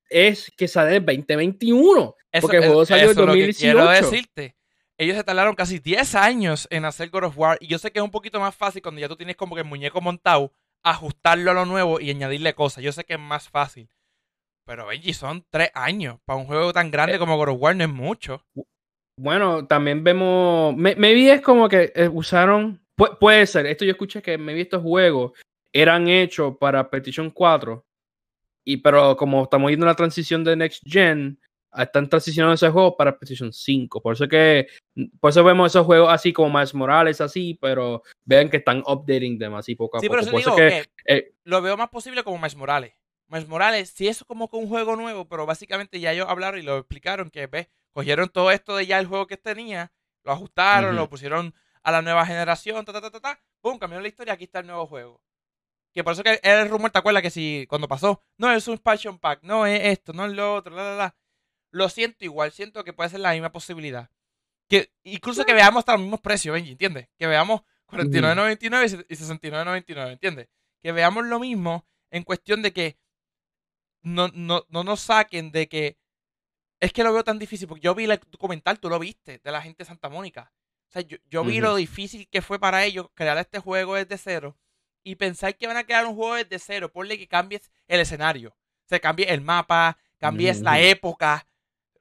[0.10, 2.16] es que sale en 2021.
[2.42, 3.60] porque el juego salió en 2018.
[3.60, 4.56] quiero decirte
[4.98, 7.58] ellos se tardaron casi 10 años en hacer God of War.
[7.60, 9.62] Y yo sé que es un poquito más fácil cuando ya tú tienes como que
[9.62, 10.54] el muñeco montado,
[10.84, 12.84] ajustarlo a lo nuevo y añadirle cosas.
[12.84, 13.90] Yo sé que es más fácil.
[14.66, 16.18] Pero Benji, son 3 años.
[16.26, 17.20] Para un juego tan grande eh.
[17.20, 18.44] como God of War no es mucho.
[19.18, 20.76] Bueno, también vemos.
[20.76, 22.82] Me, vi es como que eh, usaron.
[23.20, 23.66] puede ser.
[23.66, 25.34] Esto yo escuché que me vi estos juegos
[25.76, 27.86] eran hechos para Petition 4.
[28.66, 31.38] Y pero como estamos viendo la transición de Next Gen,
[31.78, 34.02] están transicionando esos juegos para PlayStation 5.
[34.02, 34.68] Por eso que
[35.20, 39.38] por eso vemos esos juegos así como más Morales así, pero vean que están updating
[39.38, 40.22] them así poco a sí, poco.
[40.22, 42.94] Pero eso digo que, eh, lo veo más posible como más Morales.
[43.28, 46.64] Más Morales, sí es como que un juego nuevo, pero básicamente ya ellos hablaron y
[46.64, 49.92] lo explicaron que ve, cogieron todo esto de ya el juego que tenía,
[50.24, 54.04] lo ajustaron, lo pusieron a la nueva generación, ta ta ta ta, ta pum, cambiaron
[54.04, 55.22] la historia, aquí está el nuevo juego.
[55.94, 58.22] Que por eso que era el rumor, ¿te acuerdas que si cuando pasó?
[58.38, 61.16] No, es un expansion pack, no es esto, no es lo otro, la la la
[61.72, 64.10] lo siento igual, siento que puede ser la misma posibilidad.
[64.70, 67.10] Que incluso que veamos hasta los mismos precios, Benji, ¿entiendes?
[67.18, 70.48] Que veamos 49.99 y 69.99, ¿entiendes?
[70.82, 72.98] Que veamos lo mismo en cuestión de que
[74.06, 75.98] no, no, no nos saquen de que
[76.80, 79.52] es que lo veo tan difícil, porque yo vi el documental, tú lo viste, de
[79.52, 80.54] la gente de Santa Mónica.
[80.90, 84.58] O sea, yo, vi lo difícil que fue para ellos crear este juego desde cero
[85.04, 88.56] y pensar que van a crear un juego desde cero, ponle que cambies el escenario,
[88.86, 91.48] se cambie el mapa, cambies la época,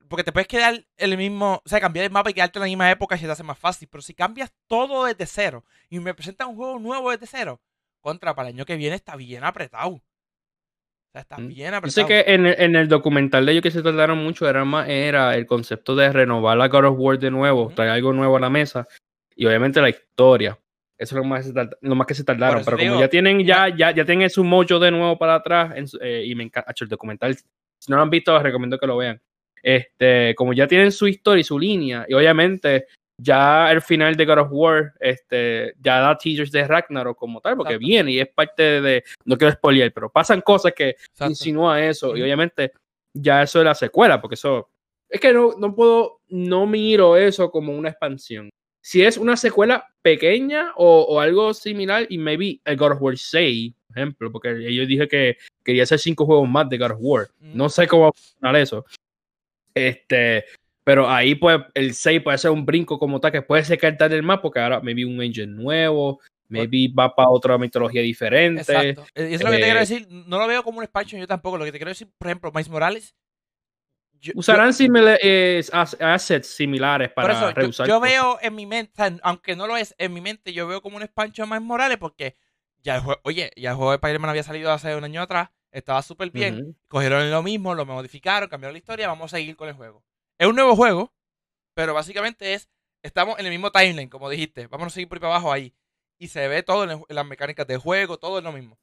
[0.09, 2.67] porque te puedes quedar el mismo, o sea, cambiar el mapa y quedarte en la
[2.67, 3.89] misma época se te hace más fácil.
[3.91, 7.63] Pero si cambias todo desde cero y me presentas un juego nuevo desde cero,
[8.01, 10.03] contra para el año que viene está bien apretado.
[11.15, 11.47] Sea, está mm.
[11.47, 12.09] bien apretado.
[12.09, 14.65] Yo sé que en el, en el, documental de ellos que se tardaron mucho era
[14.65, 18.37] más era el concepto de renovar la God of War de nuevo, traer algo nuevo
[18.37, 18.89] a la mesa
[19.37, 20.59] y obviamente la historia.
[20.99, 21.53] Eso es lo más,
[21.83, 22.65] lo más que se tardaron.
[22.65, 26.25] Pero como ya tienen ya, ya, ya tienen su mojo de nuevo para atrás eh,
[26.27, 27.37] y me encanta el documental.
[27.37, 29.23] Si no lo han visto, les recomiendo que lo vean.
[29.63, 32.87] Este, como ya tienen su historia y su línea, y obviamente
[33.25, 37.57] ya el final de God of War, este, ya da teasers de Ragnarok como tal,
[37.57, 42.17] porque viene y es parte de, no quiero spoiler, pero pasan cosas que insinúa eso,
[42.17, 42.73] y obviamente
[43.15, 44.69] ya eso es la secuela, porque eso,
[45.09, 48.51] es que no, no puedo, no miro eso como una expansión.
[48.83, 53.73] Si es una secuela pequeña o, algo similar, y maybe el God of War 6,
[53.89, 57.29] por ejemplo, porque yo dije que quería hacer cinco juegos más de God of War.
[57.41, 58.85] No sé cómo va a funcionar eso.
[59.73, 60.45] Este,
[60.85, 64.13] pero ahí pues el 6 puede ser un brinco como tal, que puede ser cartar
[64.13, 68.61] el más, porque ahora maybe un engine nuevo, maybe va para otra mitología diferente.
[68.61, 69.07] Exacto.
[69.15, 70.07] Eh, y eso es lo que te quiero eh, decir.
[70.11, 71.57] No lo veo como un expansion yo tampoco.
[71.57, 73.15] Lo que te quiero decir, por ejemplo, Miles Morales.
[74.35, 77.87] Usarán assets similares para reusar.
[77.87, 80.97] Yo, veo en mi mente, aunque no lo es, en mi mente yo veo como
[80.97, 82.37] un expansion Miles Morales porque
[82.83, 85.51] ya el juego, oye, ya el juego de Spider-Man había salido hace un año atrás,
[85.71, 86.75] estaba súper bien.
[86.89, 90.03] Cogieron lo mismo, lo modificaron, cambiaron la historia, vamos a seguir con el juego.
[90.39, 91.13] Es un nuevo juego,
[91.75, 92.69] pero básicamente es,
[93.03, 94.67] estamos en el mismo timeline, como dijiste.
[94.67, 95.75] Vamos a seguir por ahí para abajo ahí.
[96.19, 98.79] Y se ve todo en, las mecánicas de juego, todo es lo mismo.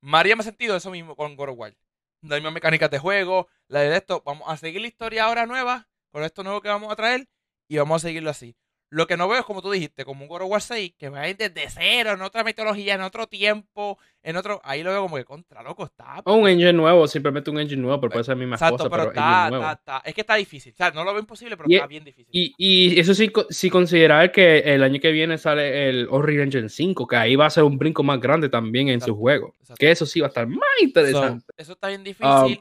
[0.00, 1.76] María me ha sentido eso mismo con God of War.
[2.22, 4.22] Las mismas mecánicas de juego, la de esto.
[4.24, 7.28] Vamos a seguir la historia ahora nueva, con esto nuevo que vamos a traer,
[7.68, 8.56] y vamos a seguirlo así.
[8.90, 11.08] Lo que no veo es, como tú dijiste, como un God of War 6, que
[11.08, 14.60] va a ir desde cero, en otra mitología, en otro tiempo, en otro.
[14.64, 16.20] Ahí lo veo como que contra loco está.
[16.24, 18.90] O un engine nuevo, simplemente un engine nuevo, pero puede ser la misma cosa.
[18.90, 20.72] pero, está, es que está difícil.
[20.72, 22.32] O sea, no lo veo imposible, pero está bien difícil.
[22.32, 26.68] Y, y eso sí, si considerar que el año que viene sale el Unreal Engine
[26.68, 29.54] 5, que ahí va a ser un brinco más grande también en su juego.
[29.78, 31.44] Que eso sí va a estar más interesante.
[31.56, 32.26] eso está bien difícil.
[32.26, 32.56] Um,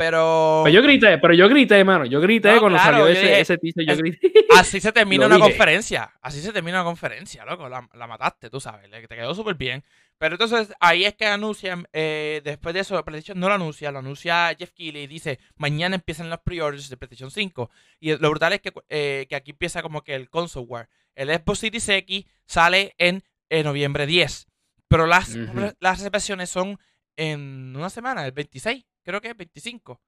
[0.00, 0.66] pero...
[0.68, 2.06] yo grité, pero yo grité, hermano.
[2.06, 4.32] Yo grité cuando salió ese, ese teaser, yo grité.
[4.56, 6.10] Así se termina una conferencia.
[6.22, 7.68] Así se termina una conferencia, loco.
[7.68, 8.90] La, mataste, tú sabes.
[8.90, 9.84] Te quedó súper bien.
[10.16, 13.98] Pero entonces ahí es que anuncian, eh, después de eso, PlayStation no lo anuncia, lo
[13.98, 17.70] anuncia Jeff Keighley y dice, mañana empiezan los pre-orders de PlayStation 5.
[18.00, 20.88] Y lo brutal es que, eh, que aquí empieza como que el console war.
[21.14, 23.22] El Xbox Series X sale en,
[23.64, 24.46] noviembre 10.
[24.88, 25.36] Pero las,
[25.78, 26.78] las reservaciones son
[27.16, 30.00] en una semana, el 26 creo que es 25.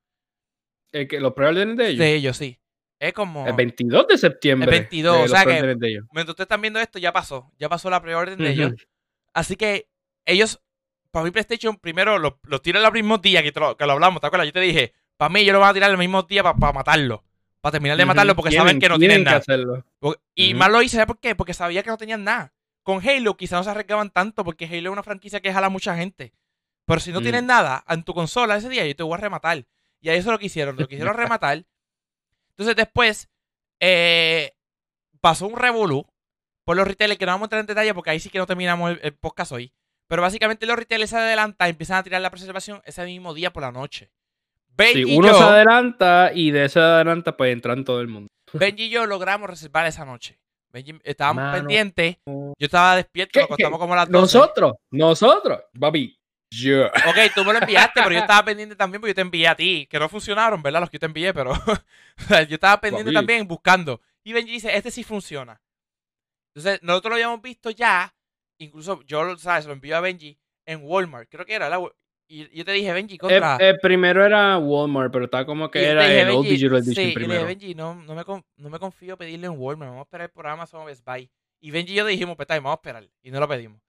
[0.93, 1.99] ¿El que, ¿Los preórdenes de ellos?
[1.99, 2.59] De ellos, sí.
[2.99, 3.47] Es como.
[3.47, 4.65] El 22 de septiembre.
[4.65, 5.61] El 22, o sea que.
[5.61, 7.51] Mientras ustedes están viendo esto, ya pasó.
[7.59, 8.73] Ya pasó la preorden de ellos.
[9.35, 9.89] Así que
[10.25, 10.61] ellos,
[11.11, 14.21] para mi PlayStation, primero lo, lo tiran el mismo día que, lo, que lo hablamos,
[14.21, 14.47] ¿te acuerdas?
[14.47, 17.25] Yo te dije, para mí, yo lo voy a tirar el mismo día para matarlo.
[17.61, 19.43] Para terminar de matarlo porque saben que no tienen, nada.
[20.35, 21.35] Y más lo hice, ¿sabes por qué?
[21.35, 22.53] Porque sabía que no tenían nada.
[22.83, 25.71] Con Halo quizás no se arriesgaban tanto porque Halo es una franquicia que jala a
[25.71, 26.33] mucha gente.
[26.93, 27.23] Pero si no mm.
[27.23, 29.65] tienes nada en tu consola ese día, yo te voy a rematar.
[30.03, 30.77] Y ahí eso es lo que hicieron.
[30.77, 31.65] Lo quisieron rematar.
[32.51, 33.31] Entonces después
[33.81, 34.53] eh,
[35.23, 36.05] pasó un revolú
[36.67, 38.45] por los retailers que no vamos a entrar en detalle porque ahí sí que no
[38.45, 39.73] terminamos el, podcast hoy.
[40.07, 43.51] Pero básicamente los retailers se adelantan y empiezan a tirar la preservación ese mismo día
[43.55, 44.11] por la noche.
[44.69, 48.29] Benji uno se adelanta y de ese adelanta pues entran todo el mundo.
[48.53, 50.39] Benji y yo logramos reservar esa noche.
[50.71, 52.19] Benji, estábamos pendientes.
[52.27, 54.21] Yo estaba despierto, nos como las 12.
[54.21, 56.19] Nosotros, nosotros, papi.
[57.09, 59.55] Ok, tú me lo enviaste, pero yo estaba pendiente también porque yo te envié a
[59.55, 60.81] ti, que no funcionaron, ¿verdad?
[60.81, 61.53] Los que yo te envié, pero
[62.49, 64.01] yo estaba pendiente también buscando.
[64.23, 65.61] Y Benji dice, este sí funciona.
[66.55, 68.15] Entonces, nosotros lo habíamos visto ya,
[68.59, 69.67] incluso yo, ¿sabes?
[69.67, 71.81] Lo envié a Benji en Walmart, creo que era la...
[72.29, 73.57] Y yo te dije, Benji, contra...
[73.57, 77.43] El, primero era Walmart, pero estaba como que era el Old Digital Edition sí, primero.
[77.43, 78.23] Y le dije, Benji, no, no, me,
[78.57, 81.31] no me confío pedirle en Walmart, vamos a esperar por Amazon o Best Buy.
[81.61, 83.09] Y Benji y yo dijimos, pues vamos a esperar.
[83.23, 83.81] Y no lo pedimos.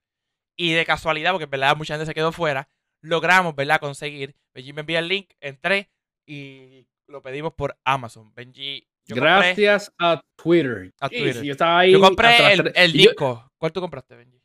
[0.56, 2.70] Y de casualidad, porque en verdad mucha gente se quedó fuera,
[3.02, 3.80] logramos, ¿verdad?
[3.80, 4.36] Conseguir.
[4.54, 5.90] Benji me envía el link, entré
[6.26, 8.34] y lo pedimos por Amazon.
[8.34, 8.88] Benji.
[9.08, 10.94] Gracias a Twitter.
[11.00, 11.44] A Twitter.
[11.44, 13.52] yo, compré el, disco.
[13.58, 14.42] ¿Cuál tú compraste, Benji?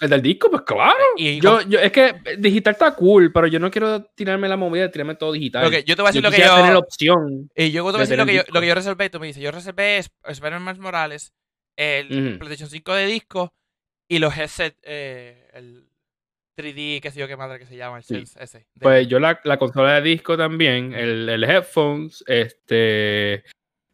[0.00, 0.48] ¿El del disco?
[0.48, 1.04] Pues claro.
[1.16, 4.88] yo, yo, es que digital está cool, pero yo no quiero tirarme la movida de
[4.90, 5.66] tirarme todo digital.
[5.66, 6.54] Okay, yo te voy a decir lo que yo.
[6.54, 7.50] tener la opción.
[7.54, 9.10] Y yo te voy a decir lo que yo, lo que yo reservé.
[9.10, 11.32] Tú me dices, yo reservé Spider-Man Morales,
[11.76, 13.52] el PlayStation 5 de disco
[14.08, 15.88] y los headset, eh, el
[16.56, 18.66] 3D, qué sé yo qué madre que se llama, el Sense ese.
[18.80, 23.44] Pues yo la, la, consola de disco también, el, el headphones, este,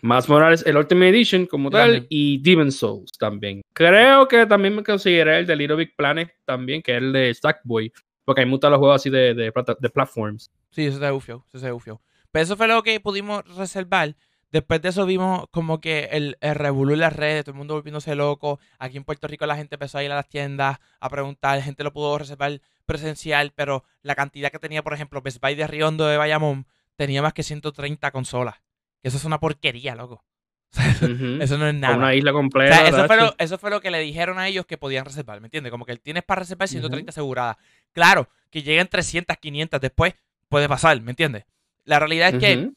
[0.00, 3.62] más Morales, el Ultimate Edition como tal, y Demon Souls también.
[3.72, 7.34] Creo que también me consideré el de Little Big Planet también, que es el de
[7.34, 7.92] Stackboy,
[8.24, 10.50] porque hay muchos los juegos así de, de, de platforms.
[10.70, 12.00] Sí, eso se ufio, eso se ufio.
[12.30, 14.16] Pero eso fue lo que pudimos reservar.
[14.54, 17.74] Después de eso vimos como que el, el revolú en las redes, todo el mundo
[17.74, 18.60] volviéndose loco.
[18.78, 21.64] Aquí en Puerto Rico la gente empezó a ir a las tiendas a preguntar, la
[21.64, 25.66] gente lo pudo reservar presencial, pero la cantidad que tenía, por ejemplo, Best Buy de
[25.66, 28.54] Riondo de Bayamón tenía más que 130 consolas.
[29.02, 30.24] Eso es una porquería, loco.
[31.40, 31.96] Eso no es nada.
[31.96, 32.86] Una isla completa.
[32.86, 35.48] eso, fue lo, eso, fue lo, que le dijeron a ellos que podían reservar, ¿me
[35.48, 35.72] entiendes?
[35.72, 37.56] Como que tienes para reservar 130 aseguradas.
[37.90, 40.14] Claro, que lleguen 300, 500 después,
[40.48, 41.44] puede pasar, ¿me entiendes?
[41.84, 42.70] La realidad es que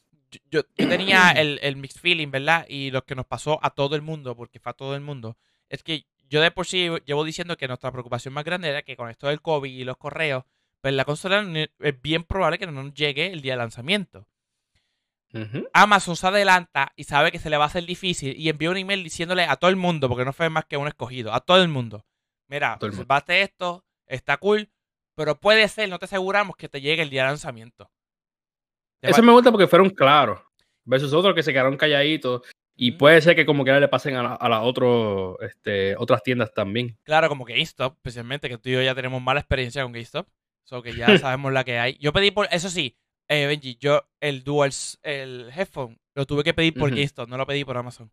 [0.50, 2.66] yo, tenía el, el mixed feeling, ¿verdad?
[2.68, 5.36] Y lo que nos pasó a todo el mundo, porque fue a todo el mundo,
[5.68, 8.96] es que yo de por sí llevo diciendo que nuestra preocupación más grande era que
[8.96, 10.44] con esto del COVID y los correos,
[10.80, 11.44] pues la consola
[11.80, 14.26] es bien probable que no nos llegue el día de lanzamiento.
[15.74, 18.78] Amazon se adelanta y sabe que se le va a hacer difícil y envía un
[18.78, 21.62] email diciéndole a todo el mundo, porque no fue más que un escogido, a todo
[21.62, 22.06] el mundo.
[22.46, 24.70] Mira, reservaste esto, está cool,
[25.14, 27.90] pero puede ser, no te aseguramos que te llegue el día de lanzamiento.
[29.02, 30.40] Eso me gusta porque fueron claros.
[30.84, 32.42] Versus otros que se quedaron calladitos.
[32.80, 36.96] Y puede ser que como que le pasen a, las a este, otras tiendas también.
[37.02, 40.28] Claro, como GameStop, especialmente, que tú y yo ya tenemos mala experiencia con GameStop.
[40.64, 41.96] So que ya sabemos la que hay.
[41.98, 42.96] Yo pedí por, eso sí,
[43.26, 44.70] eh, Benji, yo el Dual,
[45.02, 48.12] el headphone, lo tuve que pedir por GameStop, no lo pedí por Amazon.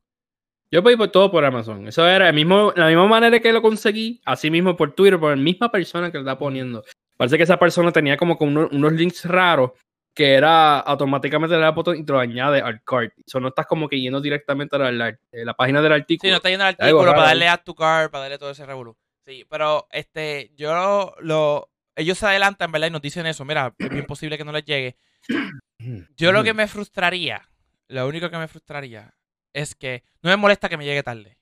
[0.71, 1.87] Yo pedí por todo por Amazon.
[1.87, 5.29] Eso era el mismo, la misma manera que lo conseguí, así mismo por Twitter, por
[5.29, 6.83] la misma persona que lo está poniendo.
[7.17, 9.71] Parece que esa persona tenía como unos links raros
[10.15, 13.13] que era automáticamente le da botón y te lo añade al cart.
[13.25, 16.27] Eso no estás como que yendo directamente a la, la, página del artículo.
[16.27, 18.65] Sí, no estás yendo al artículo para darle a tu cart, para darle todo ese
[18.65, 18.97] revolú.
[19.25, 22.87] Sí, pero este, yo lo, ellos se adelantan, ¿verdad?
[22.87, 23.43] Y nos dicen eso.
[23.43, 24.97] Mira, es bien posible que no les llegue.
[26.15, 27.49] Yo lo que me frustraría,
[27.89, 29.13] lo único que me frustraría
[29.53, 31.37] es que no me molesta que me llegue tarde.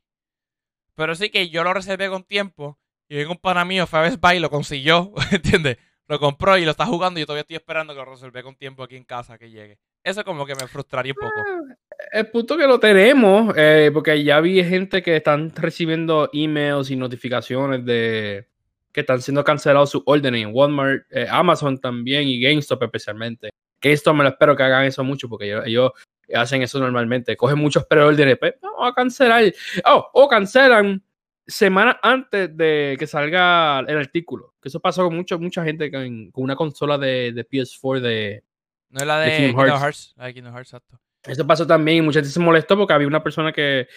[0.95, 4.19] Pero sí que yo lo reservé con tiempo y un pana mío fue a Best
[4.19, 5.77] Buy y lo consiguió, ¿entiendes?
[6.07, 8.55] Lo compró y lo está jugando y yo todavía estoy esperando que lo reservé con
[8.55, 9.77] tiempo aquí en casa que llegue.
[10.03, 11.39] Eso como que me frustraría un poco.
[11.39, 11.75] Ah,
[12.11, 16.97] el punto que lo tenemos, eh, porque ya vi gente que están recibiendo emails y
[16.97, 18.47] notificaciones de
[18.91, 23.49] que están siendo cancelados sus órdenes en Walmart, eh, Amazon también y GameStop especialmente.
[23.81, 25.91] GameStop me lo espero que hagan eso mucho porque ellos,
[26.35, 27.35] hacen eso normalmente.
[27.37, 29.51] Cogen muchos preórdenes, pues vamos a cancelar.
[29.85, 31.01] Oh, o cancelan
[31.47, 34.53] semanas antes de que salga el artículo.
[34.61, 38.43] Que eso pasó con mucho, mucha gente con, una consola de, de, PS4 de.
[38.89, 40.13] No es la de, Kingdom Hearts.
[40.17, 40.99] La de Kingdom Hearts, exacto.
[41.23, 42.03] Eso pasó también.
[42.03, 43.87] Mucha gente se molestó porque había una persona que.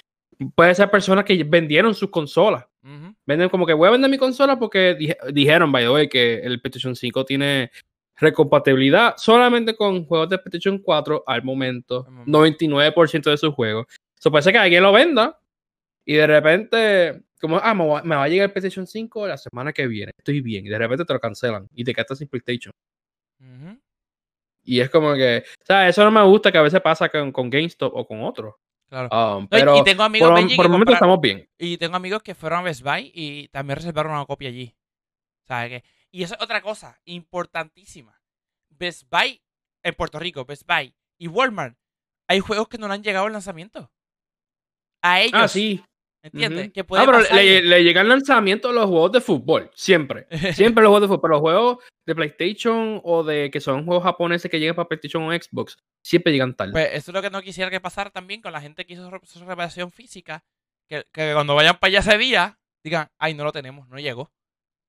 [0.55, 2.67] Puede ser personas que vendieron sus consolas.
[3.25, 4.97] Venden como que voy a vender mi consola porque
[5.33, 7.71] dijeron, by the way, que el PlayStation 5 tiene
[8.17, 12.07] recompatibilidad solamente con juegos de PlayStation 4 al momento.
[12.27, 13.87] 99% de sus juegos.
[14.19, 15.41] Eso puede ser que alguien lo venda
[16.09, 19.87] y de repente, como, ah, me va, a llegar el PlayStation 5 la semana que
[19.87, 20.12] viene.
[20.16, 20.66] Estoy bien.
[20.66, 22.72] Y de repente te lo cancelan y te quedas sin PlayStation.
[24.64, 27.30] Y es como que, o sea, eso no me gusta que a veces pasa con,
[27.30, 28.55] con GameStop o con otros.
[28.89, 29.09] Claro.
[29.39, 31.49] Um, pero y tengo amigos por, por el momento estamos bien.
[31.59, 34.74] Y tengo amigos que fueron a Best Buy y también reservaron una copia allí.
[35.47, 35.89] ¿Sabes qué?
[36.11, 38.20] Y eso es otra cosa importantísima.
[38.70, 39.41] Best Buy
[39.82, 41.76] en Puerto Rico, Best Buy y Walmart,
[42.28, 43.91] hay juegos que no le han llegado al lanzamiento.
[45.01, 45.41] A ah, ellos.
[45.41, 45.84] Ah, sí.
[46.33, 46.72] ¿Entiendes?
[46.77, 50.27] ah, pero le, le, llegan lanzamientos a los juegos de fútbol, siempre.
[50.55, 51.20] Siempre los juegos de fútbol.
[51.20, 55.22] Pero los juegos de PlayStation o de que son juegos japoneses que llegan para PlayStation
[55.22, 56.72] o Xbox, siempre llegan tarde.
[56.72, 59.09] Pues eso es lo que no quisiera que pasara también con la gente que hizo
[59.22, 60.45] su revelación física.
[60.89, 64.33] Que, que, cuando vayan para allá ese día, digan, ay, no lo tenemos, no llegó.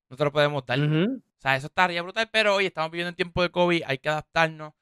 [0.09, 0.79] No te lo podemos dar.
[0.79, 4.09] O sea, eso estaría brutal, pero hoy estamos viviendo en tiempo de COVID, hay que
[4.09, 4.73] adaptarnos.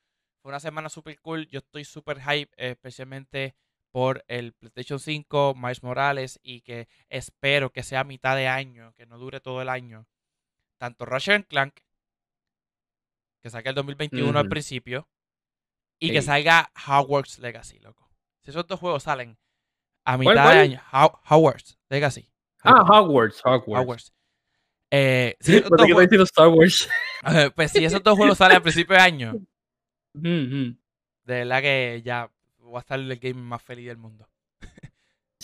[0.41, 1.47] Fue una semana súper cool.
[1.47, 3.56] Yo estoy súper hype, especialmente
[3.96, 9.06] por el PlayStation 5, Miles Morales, y que espero que sea mitad de año, que
[9.06, 10.06] no dure todo el año.
[10.78, 11.80] Tanto Ratchet Clank,
[13.41, 15.08] que salga el 2021 al principio,
[15.98, 18.12] y que salga Hogwarts Legacy, loco.
[18.41, 19.38] Si esos dos juegos salen
[20.04, 20.82] a mitad de año,
[21.30, 22.30] Hogwarts Legacy.
[22.66, 24.14] Ah, Hogwarts, Hogwarts.
[24.91, 25.56] Eh, si
[26.26, 26.89] Star Wars.
[27.56, 29.36] pues si esos dos juegos salen a principio de año,
[30.14, 30.76] de
[31.24, 32.30] verdad que ya
[32.72, 34.28] va a estar el game más feliz del mundo.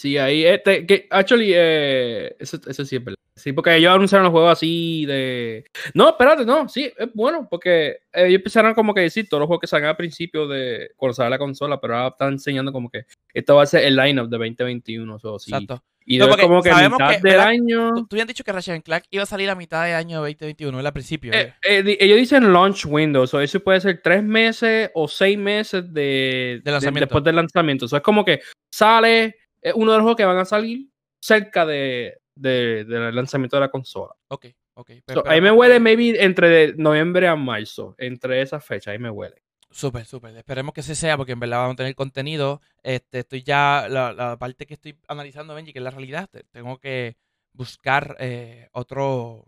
[0.01, 3.19] Sí, ahí, este, que, actually, eh, eso, eso sí es verdad.
[3.35, 5.63] Sí, porque ellos anunciaron los juegos así de.
[5.93, 9.61] No, espérate, no, sí, es bueno, porque ellos empezaron como que decir todos los juegos
[9.61, 13.05] que salgan al principio de cuando sale la consola, pero ahora están enseñando como que
[13.31, 15.19] esto va a ser el lineup de 2021.
[15.19, 15.51] So, sí.
[15.51, 15.83] Exacto.
[16.03, 17.91] Y no, como que mitad del año.
[17.93, 20.89] Tú, habían dicho que Ratchet Clank iba a salir a mitad de año 2021, era
[20.89, 21.31] al principio.
[21.31, 25.93] Eh, eh, ellos dicen launch window, o eso puede ser tres meses o seis meses
[25.93, 27.85] de, después del lanzamiento.
[27.85, 28.41] Eso es como que
[28.73, 29.35] sale
[29.75, 30.87] uno de los juegos que van a salir
[31.19, 34.15] cerca de, del lanzamiento de la consola.
[34.27, 34.91] Ok, ok.
[35.25, 39.41] ahí me huele, maybe entre noviembre a marzo, entre esas fechas, ahí me huele.
[39.69, 40.35] Súper, súper.
[40.35, 42.61] Esperemos que sí sea, porque en verdad vamos a tener contenido.
[42.83, 47.15] Este, estoy ya, la, parte que estoy analizando, Benji, que es la realidad, tengo que
[47.53, 49.45] buscar eh, otro,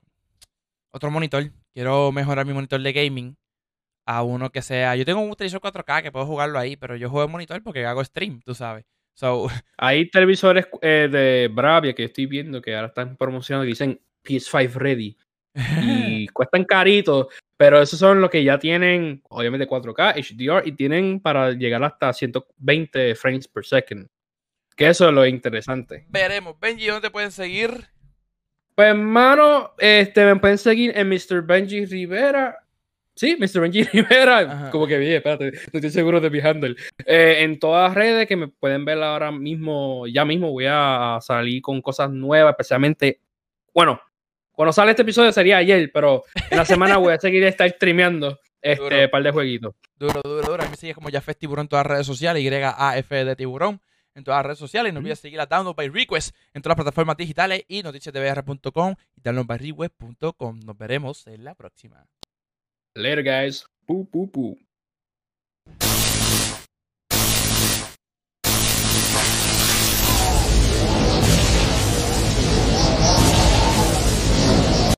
[0.91, 1.51] otro monitor.
[1.73, 3.37] Quiero mejorar mi monitor de gaming
[4.05, 4.95] a uno que sea.
[4.95, 7.85] Yo tengo un televisor 4K que puedo jugarlo ahí, pero yo juego en monitor porque
[7.85, 8.85] hago stream, tú sabes.
[9.13, 9.47] So,
[9.77, 14.73] Hay televisores eh, de Bravia que estoy viendo que ahora están promocionando y dicen PS5
[14.73, 15.17] ready.
[15.81, 21.19] Y cuestan caritos, Pero esos son los que ya tienen, obviamente, 4K, HDR y tienen
[21.19, 24.07] para llegar hasta 120 frames per second.
[24.75, 26.05] Que eso es lo interesante.
[26.09, 26.59] Veremos.
[26.59, 27.89] Benji, ¿dónde te pueden seguir?
[28.75, 31.43] Pues, hermano, este, me pueden seguir en Mr.
[31.43, 32.62] Benji Rivera.
[33.15, 33.61] Sí, Mr.
[33.61, 34.69] Benji Rivera.
[34.71, 36.75] Como que bien, espérate, no estoy seguro de mi handle.
[37.05, 41.19] Eh, en todas las redes que me pueden ver ahora mismo, ya mismo voy a
[41.21, 43.21] salir con cosas nuevas, especialmente,
[43.73, 44.01] bueno,
[44.51, 48.39] cuando sale este episodio sería ayer, pero en la semana voy a seguir estar streameando
[48.61, 49.75] este par de jueguitos.
[49.97, 50.63] Duro, duro, duro.
[50.63, 53.81] A mí sigue como Jafet Tiburón en todas las redes sociales, YAF de Tiburón
[54.15, 54.91] en todas las redes sociales.
[54.91, 58.95] Y no olvides seguir a Download by Request en todas las plataformas digitales y noticiasdbr.com
[59.15, 60.59] y downloadbyrequest.com.
[60.59, 62.05] Nos veremos en la próxima.
[62.95, 63.65] Later, guys.
[63.87, 64.55] Boo, boo, boo.